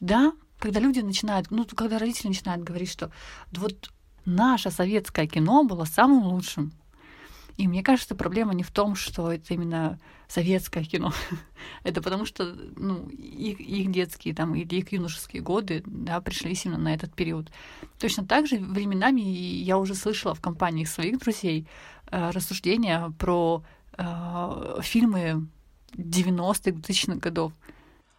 Да, 0.00 0.32
когда 0.58 0.80
люди 0.80 1.00
начинают, 1.00 1.50
ну, 1.50 1.66
когда 1.66 1.98
родители 1.98 2.28
начинают 2.28 2.64
говорить, 2.64 2.90
что 2.90 3.10
«Да 3.52 3.60
вот 3.60 3.90
наше 4.24 4.70
советское 4.70 5.26
кино 5.26 5.62
было 5.62 5.84
самым 5.84 6.24
лучшим. 6.24 6.72
И 7.58 7.68
мне 7.68 7.82
кажется, 7.82 8.14
проблема 8.14 8.54
не 8.54 8.62
в 8.62 8.70
том, 8.70 8.96
что 8.96 9.30
это 9.30 9.52
именно 9.52 10.00
советское 10.26 10.82
кино. 10.82 11.12
это 11.84 12.00
потому 12.00 12.24
что 12.24 12.56
ну, 12.76 13.08
их, 13.10 13.60
их 13.60 13.92
детские 13.92 14.34
там, 14.34 14.54
или 14.54 14.76
их 14.76 14.90
юношеские 14.90 15.42
годы 15.42 15.82
да, 15.84 16.20
пришлись 16.22 16.64
именно 16.64 16.80
на 16.80 16.94
этот 16.94 17.14
период. 17.14 17.52
Точно 17.98 18.24
так 18.24 18.46
же 18.46 18.56
временами 18.56 19.20
я 19.20 19.76
уже 19.76 19.94
слышала 19.94 20.34
в 20.34 20.40
компаниях 20.40 20.88
своих 20.88 21.18
друзей 21.18 21.68
рассуждения 22.32 23.12
про 23.18 23.62
э, 23.96 24.80
фильмы 24.82 25.46
90-х, 25.92 26.70
2000-х 26.70 27.18
годов. 27.20 27.52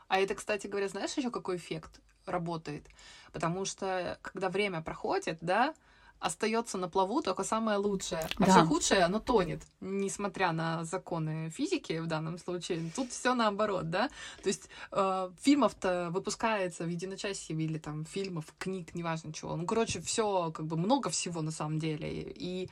А 0.07 0.19
это, 0.19 0.35
кстати 0.35 0.67
говоря, 0.67 0.87
знаешь 0.87 1.13
еще 1.17 1.31
какой 1.31 1.57
эффект 1.57 1.99
работает? 2.25 2.85
Потому 3.33 3.65
что 3.65 4.17
когда 4.21 4.49
время 4.49 4.81
проходит, 4.81 5.37
да, 5.41 5.73
остается 6.19 6.77
на 6.77 6.87
плаву 6.87 7.21
только 7.21 7.43
самое 7.43 7.77
лучшее. 7.77 8.21
А 8.37 8.45
Да. 8.45 8.51
все 8.51 8.65
худшее, 8.65 9.03
оно 9.03 9.19
тонет, 9.19 9.61
несмотря 9.81 10.53
на 10.53 10.83
законы 10.85 11.49
физики 11.49 11.99
в 11.99 12.07
данном 12.07 12.37
случае. 12.37 12.89
Тут 12.95 13.11
все 13.11 13.33
наоборот, 13.35 13.89
да? 13.89 14.07
То 14.41 14.47
есть 14.47 14.69
э, 14.91 15.29
фильмов-то 15.41 16.09
выпускается 16.11 16.85
в 16.85 16.87
единочасье 16.87 17.55
или 17.55 17.77
там 17.77 18.05
фильмов, 18.05 18.45
книг, 18.57 18.95
неважно 18.95 19.33
чего. 19.33 19.55
Ну, 19.55 19.65
короче, 19.65 19.99
все 19.99 20.51
как 20.51 20.65
бы 20.65 20.77
много 20.77 21.09
всего 21.09 21.41
на 21.41 21.51
самом 21.51 21.79
деле. 21.79 22.09
И 22.35 22.69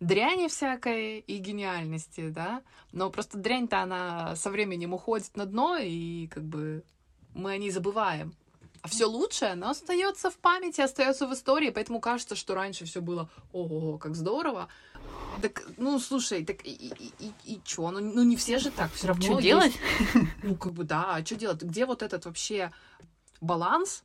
дряни 0.00 0.48
всякой 0.48 1.20
и 1.20 1.38
гениальности, 1.38 2.28
да, 2.28 2.62
но 2.92 3.10
просто 3.10 3.38
дрянь-то 3.38 3.80
она 3.80 4.36
со 4.36 4.50
временем 4.50 4.94
уходит 4.94 5.36
на 5.36 5.46
дно, 5.46 5.76
и 5.78 6.26
как 6.28 6.44
бы 6.44 6.84
мы 7.34 7.52
о 7.52 7.56
ней 7.58 7.70
забываем. 7.70 8.34
А 8.82 8.88
все 8.88 9.06
лучшее, 9.06 9.52
оно 9.52 9.70
остается 9.70 10.30
в 10.30 10.36
памяти, 10.36 10.80
остается 10.80 11.26
в 11.26 11.32
истории, 11.32 11.70
поэтому 11.70 11.98
кажется, 12.00 12.36
что 12.36 12.54
раньше 12.54 12.84
все 12.84 13.00
было 13.00 13.28
ого, 13.52 13.98
как 13.98 14.14
здорово. 14.14 14.68
Так, 15.42 15.66
ну, 15.76 15.98
слушай, 15.98 16.44
так 16.44 16.64
и, 16.64 16.70
и, 16.70 17.12
и, 17.18 17.32
и 17.44 17.60
чё? 17.64 17.90
Ну, 17.90 18.00
ну, 18.00 18.22
не 18.22 18.36
все 18.36 18.58
же 18.58 18.70
так, 18.70 18.92
все 18.92 19.08
равно. 19.08 19.22
Что 19.22 19.32
есть- 19.38 19.44
делать? 19.44 19.72
ну, 20.42 20.54
как 20.54 20.72
бы, 20.72 20.84
да, 20.84 21.16
а 21.16 21.24
что 21.24 21.34
делать? 21.36 21.62
Где 21.62 21.84
вот 21.84 22.02
этот 22.02 22.26
вообще 22.26 22.70
баланс 23.40 24.04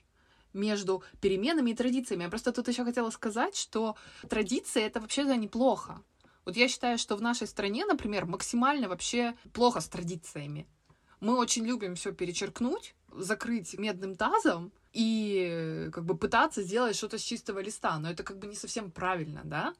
между 0.53 1.03
переменами 1.19 1.71
и 1.71 1.75
традициями? 1.75 2.23
Я 2.23 2.29
просто 2.29 2.51
тут 2.51 2.67
еще 2.67 2.83
хотела 2.83 3.09
сказать, 3.09 3.55
что 3.55 3.95
традиции— 4.29 4.81
это 4.83 4.99
вообще-то 4.99 5.35
неплохо. 5.35 6.01
Вот 6.45 6.57
я 6.57 6.67
считаю, 6.67 6.97
что 6.97 7.15
в 7.15 7.21
нашей 7.21 7.47
стране, 7.47 7.85
например, 7.85 8.25
максимально 8.25 8.89
вообще 8.89 9.35
плохо 9.53 9.79
с 9.79 9.87
традициями. 9.87 10.67
Мы 11.19 11.37
очень 11.37 11.65
любим 11.65 11.95
все 11.95 12.11
перечеркнуть, 12.11 12.95
закрыть 13.15 13.77
медным 13.77 14.15
тазом 14.15 14.71
и 14.91 15.47
э, 15.49 15.91
как 15.91 16.03
бы 16.05 16.17
пытаться 16.17 16.63
сделать 16.63 16.95
что-то 16.95 17.17
с 17.19 17.21
чистого 17.21 17.59
листа. 17.59 17.99
Но 17.99 18.09
это 18.09 18.23
как 18.23 18.39
бы 18.39 18.47
не 18.47 18.55
совсем 18.55 18.89
правильно, 18.89 19.41
да? 19.43 19.73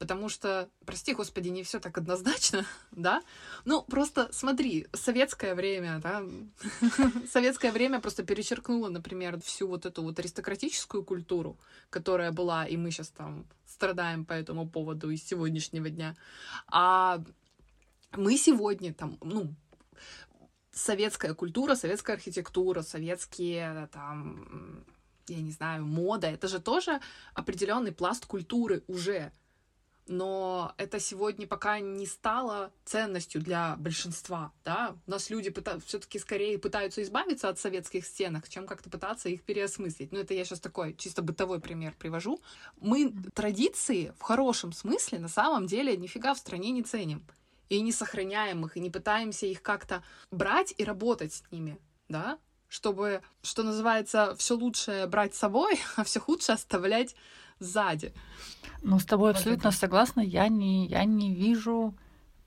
Потому 0.00 0.30
что, 0.30 0.70
прости 0.86 1.12
господи, 1.12 1.50
не 1.50 1.62
все 1.62 1.78
так 1.78 1.98
однозначно, 1.98 2.64
да? 2.90 3.22
Ну, 3.66 3.82
просто 3.82 4.30
смотри, 4.32 4.86
советское 4.94 5.54
время, 5.54 6.00
да, 6.02 6.22
советское 7.30 7.70
время 7.70 8.00
просто 8.00 8.22
перечеркнуло, 8.22 8.88
например, 8.88 9.38
всю 9.42 9.68
вот 9.68 9.84
эту 9.84 10.02
вот 10.02 10.18
аристократическую 10.18 11.04
культуру, 11.04 11.58
которая 11.90 12.32
была, 12.32 12.66
и 12.66 12.78
мы 12.78 12.90
сейчас 12.90 13.08
там 13.08 13.44
страдаем 13.66 14.24
по 14.24 14.32
этому 14.32 14.66
поводу 14.66 15.10
из 15.10 15.22
сегодняшнего 15.22 15.90
дня. 15.90 16.16
А 16.68 17.22
мы 18.16 18.38
сегодня 18.38 18.94
там, 18.94 19.18
ну, 19.20 19.54
советская 20.72 21.34
культура, 21.34 21.74
советская 21.74 22.16
архитектура, 22.16 22.80
советские 22.80 23.86
там, 23.92 24.82
я 25.28 25.42
не 25.42 25.52
знаю, 25.52 25.84
мода, 25.84 26.28
это 26.28 26.48
же 26.48 26.58
тоже 26.58 27.00
определенный 27.34 27.92
пласт 27.92 28.24
культуры 28.24 28.82
уже 28.86 29.30
но 30.10 30.74
это 30.76 30.98
сегодня 30.98 31.46
пока 31.46 31.78
не 31.78 32.04
стало 32.04 32.72
ценностью 32.84 33.40
для 33.40 33.76
большинства, 33.76 34.52
да, 34.64 34.96
у 35.06 35.10
нас 35.10 35.30
люди 35.30 35.54
все-таки 35.86 36.18
скорее 36.18 36.58
пытаются 36.58 37.00
избавиться 37.02 37.48
от 37.48 37.60
советских 37.60 38.04
стенок, 38.04 38.48
чем 38.48 38.66
как-то 38.66 38.90
пытаться 38.90 39.28
их 39.28 39.44
переосмыслить. 39.44 40.10
Ну, 40.10 40.18
это 40.18 40.34
я 40.34 40.44
сейчас 40.44 40.58
такой 40.58 40.96
чисто 40.96 41.22
бытовой 41.22 41.60
пример 41.60 41.94
привожу. 41.96 42.40
Мы 42.80 43.14
традиции 43.34 44.12
в 44.18 44.22
хорошем 44.22 44.72
смысле 44.72 45.20
на 45.20 45.28
самом 45.28 45.66
деле 45.66 45.96
нифига 45.96 46.34
в 46.34 46.38
стране 46.38 46.72
не 46.72 46.82
ценим. 46.82 47.24
И 47.68 47.80
не 47.80 47.92
сохраняем 47.92 48.66
их, 48.66 48.76
и 48.76 48.80
не 48.80 48.90
пытаемся 48.90 49.46
их 49.46 49.62
как-то 49.62 50.02
брать 50.32 50.74
и 50.76 50.82
работать 50.82 51.34
с 51.34 51.44
ними, 51.52 51.78
да, 52.08 52.40
чтобы, 52.66 53.22
что 53.42 53.62
называется, 53.62 54.34
все 54.36 54.56
лучшее 54.56 55.06
брать 55.06 55.36
с 55.36 55.38
собой, 55.38 55.78
а 55.96 56.02
все 56.02 56.18
худшее 56.18 56.54
оставлять 56.54 57.14
сзади. 57.60 58.12
Ну, 58.82 58.98
с 58.98 59.04
тобой 59.04 59.28
Вот 59.32 59.36
абсолютно 59.36 59.68
это. 59.68 59.76
согласна. 59.76 60.20
Я 60.20 60.48
не, 60.48 60.86
я 60.86 61.04
не 61.04 61.34
вижу 61.34 61.94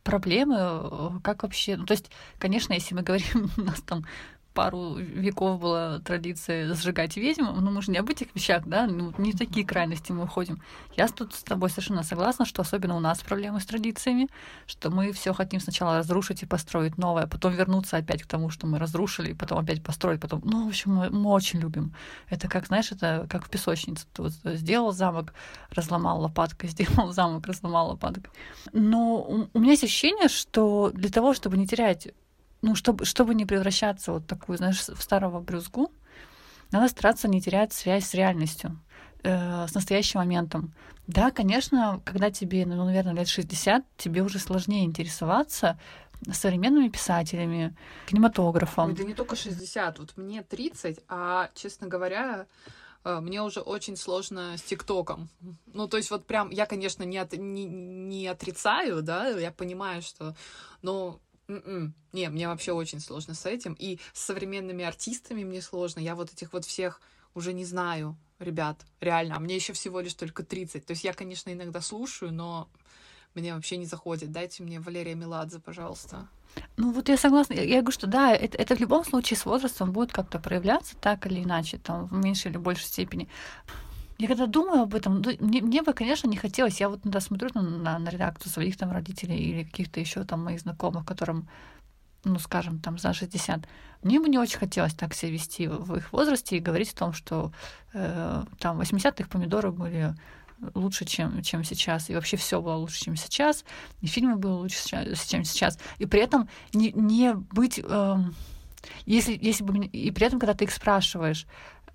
проблемы, 0.04 0.58
э, 0.60 1.10
как 1.24 1.44
вообще... 1.44 1.78
Ну, 1.78 1.86
то 1.86 1.94
есть, 1.94 2.12
конечно, 2.40 2.74
если 2.74 2.96
мы 2.96 3.04
говорим, 3.04 3.50
у 3.58 3.62
нас 3.62 3.82
там 3.82 4.06
пару 4.54 4.96
веков 4.96 5.60
была 5.60 6.00
традиция 6.00 6.74
сжигать 6.74 7.18
ведьм, 7.18 7.46
но 7.46 7.72
мы 7.72 7.82
же 7.82 7.92
не 7.92 7.98
об 7.98 8.10
этих 8.10 8.28
вещах, 8.36 8.64
да, 8.66 8.88
ну, 8.88 9.14
не 9.18 9.32
в 9.32 9.38
такие 9.38 9.66
крайности 9.66 10.12
мы 10.12 10.24
уходим. 10.24 10.62
Я 10.96 11.08
тут 11.08 11.34
с 11.34 11.44
тобой 11.44 11.70
совершенно 11.70 12.04
согласна, 12.04 12.46
что 12.46 12.62
особенно 12.62 12.96
у 12.96 13.00
нас 13.00 13.20
проблемы 13.20 13.60
с 13.60 13.66
традициями, 13.66 14.30
что 14.68 14.90
мы 14.90 15.12
все 15.12 15.34
хотим 15.34 15.60
сначала 15.60 15.98
разрушить 15.98 16.44
и 16.44 16.46
построить 16.46 16.98
новое, 16.98 17.28
потом 17.28 17.54
вернуться 17.54 17.98
опять 17.98 18.24
к 18.24 18.28
тому, 18.28 18.50
что 18.50 18.68
мы 18.68 18.80
разрушили, 18.80 19.34
потом 19.34 19.60
опять 19.60 19.84
построить, 19.84 20.22
потом... 20.22 20.42
Ну, 20.44 20.66
в 20.66 20.68
общем, 20.68 20.94
мы, 20.96 21.10
мы 21.10 21.32
очень 21.32 21.60
любим. 21.60 21.94
Это 22.30 22.48
как, 22.48 22.68
знаешь, 22.68 22.92
это 22.92 23.28
как 23.30 23.46
в 23.46 23.50
песочнице. 23.50 24.06
Ты 24.14 24.24
вот 24.24 24.32
сделал 24.44 24.92
замок, 24.92 25.34
разломал 25.72 26.22
лопаткой, 26.22 26.70
сделал 26.70 27.12
замок, 27.12 27.48
разломал 27.48 27.90
лопаткой. 27.90 28.32
Но 28.72 29.16
у, 29.18 29.50
у 29.54 29.60
меня 29.60 29.72
есть 29.72 29.84
ощущение, 29.84 30.30
что 30.30 30.92
для 30.94 31.10
того, 31.10 31.34
чтобы 31.34 31.58
не 31.58 31.68
терять 31.68 32.10
ну, 32.64 32.76
чтобы, 32.76 33.06
чтобы 33.06 33.36
не 33.36 33.46
превращаться 33.46 34.14
вот 34.14 34.26
такую, 34.26 34.58
знаешь, 34.58 34.80
в 34.80 35.02
старого 35.02 35.42
брюзгу, 35.42 35.92
надо 36.72 36.88
стараться 36.88 37.28
не 37.28 37.42
терять 37.42 37.74
связь 37.74 38.06
с 38.08 38.14
реальностью, 38.14 38.80
э, 39.22 39.68
с 39.68 39.76
настоящим 39.76 40.20
моментом. 40.20 40.74
Да, 41.06 41.30
конечно, 41.32 42.02
когда 42.06 42.32
тебе, 42.32 42.66
ну, 42.66 42.86
наверное, 42.86 43.14
лет 43.14 43.28
60, 43.28 43.84
тебе 43.98 44.22
уже 44.22 44.40
сложнее 44.40 44.86
интересоваться 44.86 45.78
современными 46.32 46.88
писателями, 46.88 47.76
кинематографом. 48.08 48.88
Ой, 48.88 48.96
да 48.96 49.04
не 49.04 49.14
только 49.14 49.36
60, 49.36 50.00
вот 50.00 50.16
мне 50.16 50.42
30, 50.42 51.02
а, 51.10 51.50
честно 51.54 51.88
говоря, 51.88 52.48
э, 53.04 53.20
мне 53.20 53.42
уже 53.42 53.60
очень 53.60 53.98
сложно 53.98 54.58
с 54.58 54.62
ТикТоком. 54.62 55.28
Ну, 55.74 55.90
то 55.90 55.98
есть 55.98 56.10
вот 56.12 56.26
прям, 56.26 56.50
я, 56.50 56.66
конечно, 56.66 57.04
не, 57.04 57.18
от, 57.18 57.34
не, 57.34 57.66
не 57.66 58.26
отрицаю, 58.26 59.02
да, 59.02 59.28
я 59.28 59.52
понимаю, 59.52 60.02
что, 60.02 60.34
но 60.82 61.20
м-м, 61.48 61.94
не, 62.14 62.30
мне 62.30 62.48
вообще 62.48 62.72
очень 62.72 63.00
сложно 63.00 63.34
с 63.34 63.46
этим. 63.46 63.74
И 63.74 64.00
с 64.14 64.24
современными 64.24 64.84
артистами 64.84 65.44
мне 65.44 65.62
сложно. 65.62 66.00
Я 66.00 66.16
вот 66.16 66.32
этих 66.32 66.54
вот 66.54 66.66
всех 66.66 67.02
уже 67.34 67.54
не 67.54 67.66
знаю, 67.66 68.18
ребят, 68.40 68.86
реально. 69.02 69.36
А 69.36 69.40
мне 69.40 69.56
еще 69.56 69.74
всего 69.74 70.00
лишь 70.00 70.14
только 70.14 70.44
30. 70.44 70.86
То 70.86 70.92
есть 70.92 71.04
я, 71.04 71.14
конечно, 71.14 71.52
иногда 71.52 71.82
слушаю, 71.82 72.32
но 72.32 72.70
мне 73.34 73.54
вообще 73.56 73.78
не 73.78 73.86
заходит. 73.86 74.32
Дайте 74.32 74.64
мне 74.64 74.80
Валерия 74.80 75.16
Меладзе, 75.16 75.60
пожалуйста. 75.60 76.28
Ну 76.78 76.92
вот 76.92 77.10
я 77.10 77.18
согласна. 77.18 77.54
Я 77.54 77.82
говорю, 77.82 77.92
что 77.92 78.08
да, 78.08 78.34
это, 78.34 78.58
это 78.58 78.76
в 78.76 78.80
любом 78.80 79.04
случае 79.04 79.38
с 79.38 79.46
возрастом 79.46 79.92
будет 79.92 80.12
как-то 80.12 80.40
проявляться 80.40 80.96
так 80.98 81.26
или 81.26 81.44
иначе, 81.44 81.78
там, 81.78 82.08
в 82.08 82.14
меньшей 82.14 82.52
или 82.52 82.58
большей 82.58 82.86
степени. 82.86 83.28
Я 84.18 84.28
когда 84.28 84.46
думаю 84.46 84.84
об 84.84 84.94
этом, 84.94 85.22
ну, 85.22 85.32
мне, 85.40 85.62
мне 85.62 85.82
бы, 85.82 85.94
конечно, 85.94 86.28
не 86.28 86.38
хотелось. 86.38 86.80
Я 86.80 86.90
вот 86.90 87.02
иногда 87.04 87.20
смотрю 87.20 87.50
на, 87.56 87.62
на, 87.62 88.00
на 88.00 88.10
редакцию 88.10 88.52
своих 88.52 88.78
там 88.78 88.92
родителей 88.92 89.38
или 89.38 89.64
каких-то 89.64 90.00
еще 90.00 90.24
там 90.24 90.44
моих 90.44 90.62
знакомых, 90.62 91.06
которым, 91.06 91.48
ну, 92.24 92.38
скажем, 92.40 92.80
там 92.80 92.98
за 92.98 93.14
60. 93.14 93.68
Мне 94.04 94.20
бы 94.20 94.30
не 94.30 94.38
очень 94.38 94.60
хотелось 94.60 94.94
так 94.94 95.14
себя 95.14 95.32
вести 95.32 95.68
в, 95.68 95.96
их 95.96 96.14
возрасте 96.14 96.58
и 96.58 96.60
говорить 96.60 96.94
о 96.94 96.98
том, 96.98 97.14
что 97.14 97.52
э, 97.94 98.44
там 98.60 98.80
80-х 98.80 99.30
помидоры 99.30 99.72
были 99.72 100.16
лучше, 100.76 101.06
чем, 101.06 101.42
чем 101.42 101.64
сейчас, 101.64 102.10
и 102.10 102.16
вообще 102.16 102.38
все 102.38 102.62
было 102.62 102.76
лучше, 102.76 103.00
чем 103.02 103.16
сейчас, 103.16 103.66
и 104.02 104.08
фильмы 104.08 104.36
были 104.36 104.52
лучше, 104.52 104.78
чем 105.28 105.44
сейчас, 105.44 105.78
и 105.98 106.06
при 106.06 106.22
этом 106.22 106.48
не, 106.74 106.92
не 106.94 107.34
быть, 107.34 107.80
эм, 107.84 108.34
если, 109.06 109.38
если 109.42 109.64
бы, 109.64 109.86
и 109.86 110.12
при 110.12 110.28
этом, 110.28 110.40
когда 110.40 110.54
ты 110.54 110.66
их 110.66 110.72
спрашиваешь, 110.72 111.46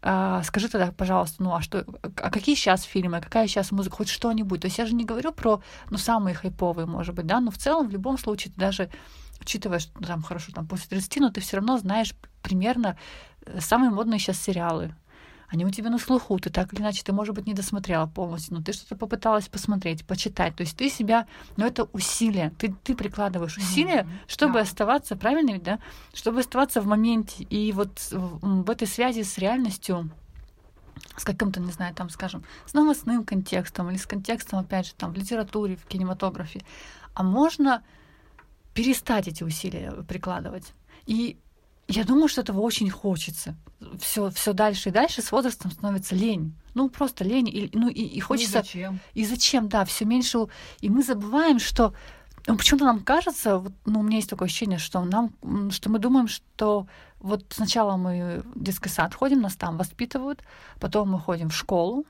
а, 0.00 0.42
скажи 0.44 0.68
тогда, 0.68 0.92
пожалуйста, 0.92 1.42
ну 1.42 1.54
а 1.54 1.61
что, 1.61 1.84
а 2.02 2.30
какие 2.30 2.54
сейчас 2.54 2.82
фильмы, 2.82 3.20
какая 3.20 3.46
сейчас 3.48 3.72
музыка, 3.72 3.96
хоть 3.96 4.08
что-нибудь. 4.08 4.61
То 4.61 4.66
есть 4.66 4.78
я 4.78 4.87
же 4.87 4.94
не 4.94 5.04
говорю 5.04 5.32
про, 5.32 5.62
ну, 5.90 5.98
самые 5.98 6.34
хайповые, 6.34 6.87
может 6.87 7.14
быть, 7.14 7.26
да, 7.26 7.40
но 7.40 7.50
в 7.50 7.58
целом, 7.58 7.88
в 7.88 7.90
любом 7.90 8.18
случае, 8.18 8.52
ты 8.52 8.61
даже 8.61 8.90
учитывая, 9.40 9.78
что 9.78 9.92
ну, 9.98 10.06
там 10.06 10.22
хорошо, 10.22 10.52
там 10.52 10.66
после 10.66 10.88
30, 10.90 11.16
но 11.16 11.30
ты 11.30 11.40
все 11.40 11.56
равно 11.56 11.78
знаешь 11.78 12.14
примерно 12.42 12.96
э, 13.44 13.61
самые 13.61 13.90
модные 13.90 14.18
сейчас 14.18 14.40
сериалы. 14.40 14.94
Они 15.48 15.64
у 15.64 15.70
тебя 15.70 15.88
на 15.88 15.98
слуху, 15.98 16.38
ты 16.38 16.50
так 16.50 16.74
или 16.74 16.82
иначе, 16.82 17.02
ты, 17.02 17.12
может 17.12 17.34
быть, 17.34 17.46
не 17.46 17.54
досмотрела 17.54 18.06
полностью, 18.06 18.54
но 18.54 18.62
ты 18.62 18.74
что-то 18.74 18.96
попыталась 18.96 19.48
посмотреть, 19.48 20.04
почитать. 20.04 20.54
То 20.54 20.62
есть 20.62 20.76
ты 20.76 20.90
себя, 20.90 21.26
ну 21.56 21.64
это 21.64 21.84
усилие, 21.92 22.50
ты, 22.58 22.74
ты 22.84 22.94
прикладываешь 22.94 23.56
усилия, 23.56 24.02
Мгм. 24.02 24.18
чтобы 24.26 24.54
Да. 24.54 24.61
оставаться, 24.61 25.16
правильно 25.16 25.52
ведь, 25.52 25.62
да? 25.62 25.78
Чтобы 26.12 26.40
оставаться 26.40 26.82
в 26.82 26.87
моменте. 26.87 27.44
И 27.44 27.72
вот 27.72 27.98
в, 28.11 28.64
в 28.64 28.70
этой 28.70 28.87
связи 28.87 29.22
с 29.22 29.38
реальностью, 29.38 30.11
с 31.16 31.24
каким-то, 31.24 31.61
не 31.61 31.72
знаю, 31.72 31.94
там, 31.94 32.11
скажем, 32.11 32.44
с 32.66 32.74
новостным 32.74 33.24
контекстом 33.24 33.88
или 33.90 33.96
с 33.96 34.06
контекстом, 34.06 34.58
опять 34.58 34.87
же, 34.87 34.94
там, 34.94 35.12
в 35.12 35.16
литературе, 35.16 35.76
в 35.76 35.87
кинематографе. 35.87 36.61
А 37.14 37.22
можно 37.22 37.82
перестать 38.74 39.28
эти 39.28 39.42
усилия 39.42 39.92
прикладывать. 40.06 40.74
И 41.06 41.38
я 41.88 42.05
думаю, 42.05 42.29
что 42.29 42.42
этого 42.42 42.61
очень 42.61 42.90
хочется. 42.90 43.57
Все, 43.98 44.31
все 44.31 44.53
дальше 44.53 44.90
и 44.90 44.92
дальше 44.92 45.22
с 45.22 45.33
возрастом 45.33 45.70
становится 45.70 46.14
лень. 46.14 46.55
Ну, 46.74 46.90
просто 46.90 47.24
лень. 47.24 47.48
И, 47.48 47.70
ну, 47.72 47.88
и, 47.88 48.03
и 48.03 48.21
хочется... 48.21 48.52
зачем? 48.52 49.00
И 49.15 49.25
зачем, 49.25 49.69
да, 49.69 49.85
все 49.87 50.04
меньше. 50.04 50.46
И 50.81 50.90
мы 50.90 51.02
забываем, 51.02 51.58
что 51.58 51.94
ну, 52.46 52.56
почему-то 52.56 52.85
нам 52.85 53.00
кажется, 53.00 53.58
вот, 53.58 53.73
ну, 53.87 54.00
у 54.00 54.02
меня 54.02 54.17
есть 54.17 54.31
такое 54.31 54.46
ощущение, 54.46 54.79
что 54.79 55.02
нам, 55.04 55.33
что 55.71 55.90
мы 55.90 55.98
думаем, 55.98 56.29
что 56.29 56.87
вот 57.21 57.44
сначала 57.50 57.96
мы 57.96 58.42
в 58.54 58.62
детский 58.62 58.88
сад 58.88 59.15
ходим, 59.15 59.40
нас 59.40 59.56
там 59.56 59.77
воспитывают, 59.77 60.42
потом 60.81 61.10
мы 61.10 61.19
ходим 61.19 61.48
в 61.48 61.56
школу, 61.56 62.06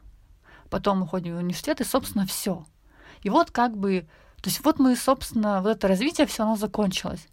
потом 0.70 1.02
уходим 1.02 1.34
в 1.34 1.38
университет, 1.38 1.80
и, 1.80 1.84
собственно, 1.84 2.26
все. 2.26 2.64
И 3.22 3.30
вот 3.30 3.50
как 3.50 3.76
бы, 3.76 4.06
то 4.40 4.50
есть 4.50 4.64
вот 4.64 4.78
мы, 4.78 4.96
собственно, 4.96 5.62
вот 5.62 5.70
это 5.70 5.88
развитие 5.88 6.26
все 6.26 6.42
оно 6.42 6.56
закончилось. 6.56 7.26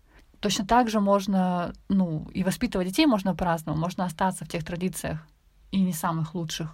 Точно 0.46 0.64
так 0.64 0.90
же 0.90 1.00
можно, 1.00 1.74
ну, 1.90 2.28
и 2.32 2.44
воспитывать 2.44 2.88
детей 2.88 3.08
можно 3.08 3.34
по-разному. 3.36 3.80
Можно 3.80 4.06
остаться 4.06 4.46
в 4.46 4.48
тех 4.48 4.64
традициях, 4.64 5.18
и 5.72 5.82
не 5.82 5.92
самых 5.92 6.36
лучших, 6.36 6.70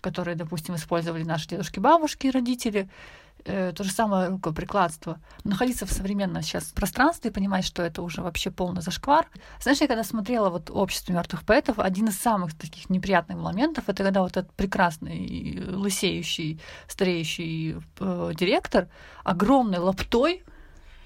которые, 0.00 0.34
допустим, 0.34 0.74
использовали 0.74 1.22
наши 1.22 1.46
дедушки, 1.46 1.78
бабушки, 1.78 2.26
родители, 2.26 2.90
э, 3.44 3.72
то 3.76 3.84
же 3.84 3.92
самое 3.92 4.28
рукоприкладство. 4.28 5.20
Находиться 5.44 5.86
в 5.86 5.92
современном 5.92 6.42
сейчас 6.42 6.64
пространстве 6.72 7.30
и 7.30 7.32
понимать, 7.32 7.64
что 7.64 7.84
это 7.84 8.02
уже 8.02 8.22
вообще 8.22 8.50
полный 8.50 8.82
зашквар. 8.82 9.28
Знаешь, 9.60 9.80
я 9.80 9.86
когда 9.86 10.02
смотрела 10.02 10.50
вот 10.50 10.68
«Общество 10.72 11.12
мертвых 11.12 11.44
поэтов», 11.44 11.78
один 11.78 12.08
из 12.08 12.18
самых 12.18 12.58
таких 12.58 12.90
неприятных 12.90 13.38
моментов, 13.38 13.84
это 13.86 14.02
когда 14.02 14.22
вот 14.22 14.36
этот 14.36 14.52
прекрасный, 14.54 15.64
лысеющий, 15.68 16.60
стареющий 16.88 17.76
э, 18.00 18.32
директор 18.34 18.88
огромной 19.22 19.78
лаптой 19.78 20.42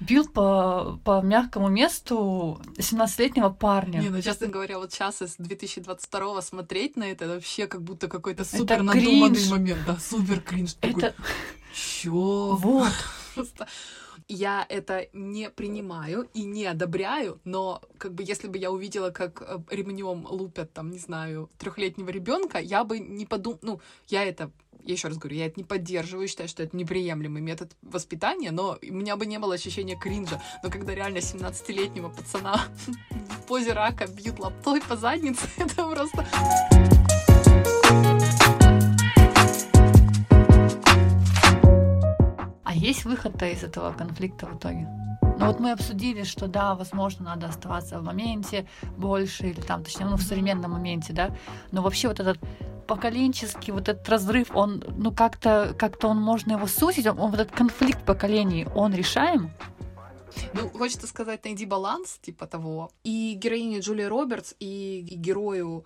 бил 0.01 0.29
по, 0.29 0.99
по 1.05 1.21
мягкому 1.23 1.69
месту 1.69 2.61
17-летнего 2.77 3.51
парня. 3.51 4.01
Не, 4.01 4.11
ну, 4.11 4.21
честно 4.21 4.49
говоря, 4.49 4.79
вот 4.79 4.93
сейчас 4.93 5.23
из 5.23 5.37
2022 5.37 6.43
смотреть 6.43 6.97
на 6.97 7.05
это 7.05 7.27
вообще 7.29 7.67
как 7.67 7.83
будто 7.83 8.09
какой-то 8.09 8.45
супер 8.45 8.83
надуманный 8.83 9.49
момент. 9.49 9.81
Да, 9.87 9.97
супер 9.97 10.41
кринж. 10.41 10.77
Это... 10.81 11.15
Чё? 11.75 12.57
Вот. 12.57 12.93
я 14.29 14.67
это 14.69 15.09
не 15.13 15.51
принимаю 15.51 16.29
и 16.35 16.45
не 16.45 16.67
одобряю, 16.67 17.41
но 17.45 17.83
как 17.99 18.15
бы 18.15 18.23
если 18.23 18.49
бы 18.49 18.59
я 18.59 18.71
увидела, 18.71 19.11
как 19.11 19.43
э, 19.43 19.59
ремнем 19.71 20.27
лупят 20.27 20.73
там, 20.73 20.91
не 20.91 20.99
знаю, 20.99 21.51
трехлетнего 21.59 22.11
ребенка, 22.11 22.59
я 22.59 22.85
бы 22.85 22.99
не 22.99 23.27
подумала, 23.27 23.61
ну, 23.63 23.81
я 24.09 24.25
это 24.25 24.51
я 24.87 24.93
еще 24.93 25.09
раз 25.09 25.19
говорю, 25.19 25.37
я 25.37 25.47
это 25.47 25.55
не 25.57 25.65
поддерживаю, 25.65 26.29
считаю, 26.29 26.49
что 26.49 26.63
это 26.63 26.77
неприемлемый 26.77 27.43
метод 27.43 27.73
воспитания, 27.83 28.53
но 28.53 28.79
у 28.81 28.93
меня 28.93 29.17
бы 29.17 29.27
не 29.27 29.39
было 29.39 29.55
ощущения 29.55 29.97
кринжа. 29.97 30.41
Но 30.63 30.71
когда 30.71 30.95
реально 30.95 31.19
17-летнего 31.19 32.09
пацана 32.09 32.61
в 32.87 33.47
позе 33.49 33.73
рака 33.73 34.07
бьют 34.07 34.39
лаптой 34.39 34.81
по 34.81 34.97
заднице, 34.97 35.49
это 35.57 35.89
просто... 35.89 36.25
А 42.63 42.75
есть 42.75 43.05
выход-то 43.05 43.47
из 43.49 43.65
этого 43.65 43.93
конфликта 43.93 44.47
в 44.47 44.57
итоге? 44.57 44.87
Ну 45.39 45.47
вот 45.47 45.59
мы 45.59 45.73
обсудили, 45.73 46.23
что 46.23 46.47
да, 46.47 46.77
возможно, 46.77 47.25
надо 47.25 47.49
оставаться 47.49 47.99
в 47.99 48.05
моменте 48.05 48.67
больше, 48.97 49.49
или 49.49 49.61
там, 49.61 49.83
точнее, 49.83 50.07
ну, 50.07 50.17
в 50.17 50.23
современном 50.23 50.71
моменте, 50.71 51.13
да, 51.13 51.37
но 51.73 51.83
вообще 51.83 52.09
вот 52.09 52.21
этот 52.21 52.39
поколенческий 52.87 53.73
вот 53.73 53.89
этот 53.89 54.09
разрыв, 54.09 54.55
он, 54.55 54.83
ну, 54.97 55.13
как-то, 55.13 55.75
как-то 55.79 56.09
он 56.09 56.19
можно 56.19 56.53
его 56.53 56.67
сузить, 56.67 57.07
он, 57.07 57.19
он 57.19 57.31
вот 57.31 57.41
этот 57.41 57.55
конфликт 57.55 58.05
поколений, 58.05 58.67
он 58.75 58.95
решаем? 58.95 59.51
Ну, 60.53 60.69
хочется 60.71 61.07
сказать, 61.07 61.45
найди 61.45 61.67
баланс, 61.67 62.19
типа 62.23 62.47
того. 62.47 62.91
И 63.05 63.35
героине 63.35 63.81
Джулии 63.81 64.05
Робертс, 64.05 64.55
и 64.59 65.01
герою 65.11 65.85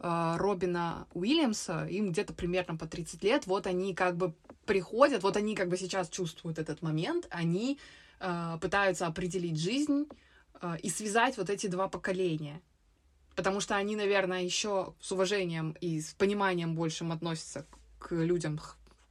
э, 0.00 0.34
Робина 0.38 1.06
Уильямса, 1.14 1.86
им 1.86 2.10
где-то 2.10 2.32
примерно 2.32 2.76
по 2.76 2.86
30 2.86 3.22
лет, 3.22 3.46
вот 3.46 3.66
они 3.66 3.94
как 3.94 4.16
бы 4.16 4.34
приходят, 4.66 5.22
вот 5.22 5.36
они 5.36 5.54
как 5.54 5.68
бы 5.68 5.76
сейчас 5.76 6.08
чувствуют 6.08 6.58
этот 6.58 6.82
момент, 6.82 7.26
они 7.30 7.78
э, 8.20 8.58
пытаются 8.60 9.06
определить 9.06 9.58
жизнь 9.58 10.06
э, 10.60 10.76
и 10.82 10.90
связать 10.90 11.36
вот 11.36 11.50
эти 11.50 11.66
два 11.66 11.88
поколения 11.88 12.60
потому 13.36 13.60
что 13.60 13.76
они, 13.76 13.96
наверное, 13.96 14.42
еще 14.42 14.94
с 15.00 15.12
уважением 15.12 15.76
и 15.80 16.00
с 16.00 16.14
пониманием 16.14 16.74
большим 16.74 17.12
относятся 17.12 17.66
к 17.98 18.12
людям, 18.14 18.60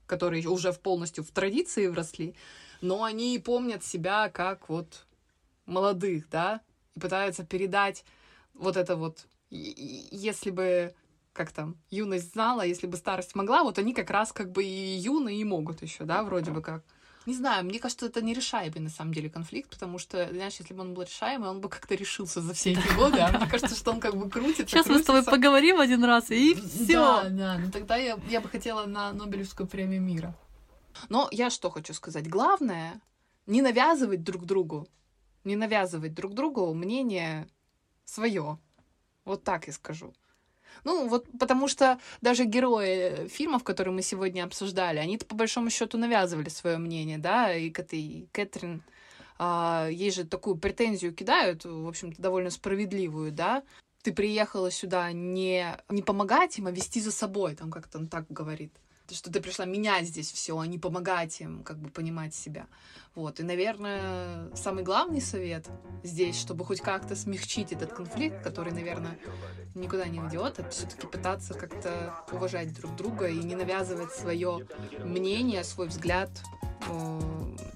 которые 0.05 0.47
уже 0.47 0.71
в 0.71 0.79
полностью 0.79 1.23
в 1.23 1.31
традиции 1.31 1.87
вросли, 1.87 2.35
но 2.81 3.03
они 3.03 3.39
помнят 3.39 3.83
себя 3.83 4.29
как 4.29 4.69
вот 4.69 5.05
молодых, 5.65 6.29
да, 6.29 6.61
и 6.95 6.99
пытаются 6.99 7.45
передать 7.45 8.03
вот 8.53 8.77
это 8.77 8.95
вот, 8.95 9.27
если 9.49 10.49
бы 10.49 10.93
как 11.33 11.51
там, 11.51 11.77
юность 11.89 12.33
знала, 12.33 12.63
если 12.65 12.87
бы 12.87 12.97
старость 12.97 13.35
могла, 13.35 13.63
вот 13.63 13.79
они 13.79 13.93
как 13.93 14.09
раз 14.09 14.33
как 14.33 14.51
бы 14.51 14.63
и 14.63 14.97
юные 14.97 15.39
и 15.39 15.45
могут 15.45 15.81
еще, 15.81 16.03
да, 16.03 16.23
вроде 16.23 16.51
бы 16.51 16.61
как. 16.61 16.83
Не 17.27 17.35
знаю, 17.35 17.63
мне 17.65 17.79
кажется, 17.79 18.07
это 18.07 18.21
нерешаемый 18.21 18.79
на 18.79 18.89
самом 18.89 19.13
деле 19.13 19.29
конфликт, 19.29 19.69
потому 19.69 19.99
что, 19.99 20.27
знаешь, 20.31 20.55
если 20.57 20.73
бы 20.73 20.81
он 20.81 20.95
был 20.95 21.03
решаемый, 21.03 21.49
он 21.49 21.61
бы 21.61 21.69
как-то 21.69 21.93
решился 21.93 22.41
за 22.41 22.53
все 22.53 22.71
эти 22.71 22.95
годы, 22.95 23.19
а 23.19 23.31
мне 23.37 23.47
кажется, 23.47 23.75
что 23.75 23.91
он 23.91 23.99
как 23.99 24.15
бы 24.15 24.27
крутится. 24.27 24.65
Сейчас 24.65 24.87
мы 24.87 24.99
с 24.99 25.05
тобой 25.05 25.23
поговорим 25.23 25.79
один 25.79 26.03
раз, 26.03 26.31
и 26.31 26.55
все. 26.55 26.93
Да, 26.93 27.29
да, 27.29 27.57
ну 27.59 27.69
тогда 27.69 27.95
я, 27.95 28.19
я 28.27 28.41
бы 28.41 28.49
хотела 28.49 28.87
на 28.87 29.13
Нобелевскую 29.13 29.67
премию 29.67 30.01
мира. 30.01 30.35
Но 31.09 31.27
я 31.31 31.49
что 31.49 31.69
хочу 31.69 31.93
сказать. 31.93 32.27
Главное, 32.27 32.99
не 33.45 33.61
навязывать 33.61 34.23
друг 34.23 34.45
другу, 34.45 34.87
не 35.43 35.55
навязывать 35.55 36.13
друг 36.13 36.33
другу 36.33 36.73
мнение 36.73 37.47
свое. 38.03 38.57
Вот 39.25 39.43
так 39.43 39.67
я 39.67 39.73
скажу. 39.73 40.13
Ну, 40.83 41.07
вот 41.07 41.27
потому 41.39 41.67
что 41.67 41.99
даже 42.21 42.45
герои 42.45 43.27
фильмов, 43.27 43.63
которые 43.63 43.93
мы 43.93 44.01
сегодня 44.01 44.43
обсуждали, 44.43 44.99
они 44.99 45.17
по 45.17 45.35
большому 45.35 45.69
счету 45.69 45.97
навязывали 45.97 46.49
свое 46.49 46.77
мнение, 46.77 47.17
да, 47.17 47.53
и 47.53 47.69
этой 47.69 48.27
Кэтрин 48.31 48.83
а, 49.37 49.87
ей 49.89 50.11
же 50.11 50.23
такую 50.23 50.55
претензию 50.55 51.13
кидают, 51.13 51.65
в 51.65 51.87
общем-то, 51.87 52.21
довольно 52.21 52.49
справедливую, 52.49 53.31
да, 53.31 53.63
ты 54.03 54.13
приехала 54.13 54.71
сюда 54.71 55.11
не, 55.11 55.77
не 55.89 56.01
помогать 56.01 56.57
им, 56.57 56.67
а 56.67 56.71
вести 56.71 57.01
за 57.01 57.11
собой, 57.11 57.55
там 57.55 57.71
как-то 57.71 57.97
он 57.97 58.07
так 58.07 58.25
говорит 58.29 58.73
что 59.15 59.31
ты 59.31 59.41
пришла 59.41 59.65
менять 59.65 60.07
здесь 60.07 60.31
все, 60.31 60.57
а 60.57 60.67
не 60.67 60.79
помогать 60.79 61.39
им, 61.41 61.63
как 61.63 61.77
бы 61.79 61.89
понимать 61.89 62.33
себя. 62.33 62.67
Вот. 63.15 63.39
И, 63.39 63.43
наверное, 63.43 64.49
самый 64.55 64.83
главный 64.83 65.21
совет 65.21 65.67
здесь, 66.03 66.39
чтобы 66.39 66.63
хоть 66.65 66.81
как-то 66.81 67.15
смягчить 67.15 67.71
этот 67.71 67.93
конфликт, 67.93 68.41
который, 68.41 68.71
наверное, 68.71 69.17
никуда 69.75 70.05
не 70.05 70.19
ведет, 70.19 70.59
это 70.59 70.69
все-таки 70.69 71.07
пытаться 71.07 71.53
как-то 71.53 72.13
уважать 72.31 72.73
друг 72.73 72.95
друга 72.95 73.27
и 73.27 73.37
не 73.37 73.55
навязывать 73.55 74.11
свое 74.11 74.67
мнение, 75.03 75.63
свой 75.63 75.87
взгляд. 75.87 76.29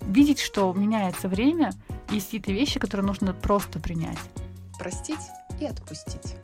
Видеть, 0.02 0.40
что 0.40 0.72
меняется 0.74 1.28
время, 1.28 1.74
есть 2.10 2.28
какие-то 2.28 2.52
вещи, 2.52 2.80
которые 2.80 3.06
нужно 3.06 3.34
просто 3.34 3.80
принять. 3.80 4.20
Простить 4.80 5.20
и 5.60 5.66
отпустить. 5.66 6.36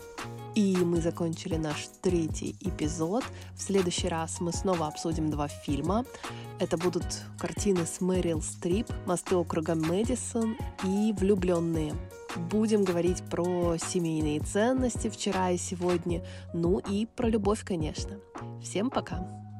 И 0.53 0.75
мы 0.75 0.99
закончили 0.99 1.55
наш 1.55 1.87
третий 2.01 2.55
эпизод. 2.59 3.23
В 3.55 3.61
следующий 3.61 4.09
раз 4.09 4.41
мы 4.41 4.51
снова 4.51 4.87
обсудим 4.87 5.29
два 5.29 5.47
фильма. 5.47 6.05
Это 6.59 6.77
будут 6.77 7.05
картины 7.39 7.85
с 7.85 8.01
Мэрил 8.01 8.41
Стрип, 8.41 8.87
«Мосты 9.05 9.35
округа 9.35 9.75
Мэдисон» 9.75 10.57
и 10.83 11.13
«Влюбленные». 11.17 11.93
Будем 12.49 12.83
говорить 12.83 13.23
про 13.29 13.77
семейные 13.77 14.39
ценности 14.39 15.09
вчера 15.09 15.51
и 15.51 15.57
сегодня, 15.57 16.23
ну 16.53 16.79
и 16.79 17.05
про 17.05 17.27
любовь, 17.27 17.63
конечно. 17.65 18.19
Всем 18.61 18.89
пока! 18.89 19.50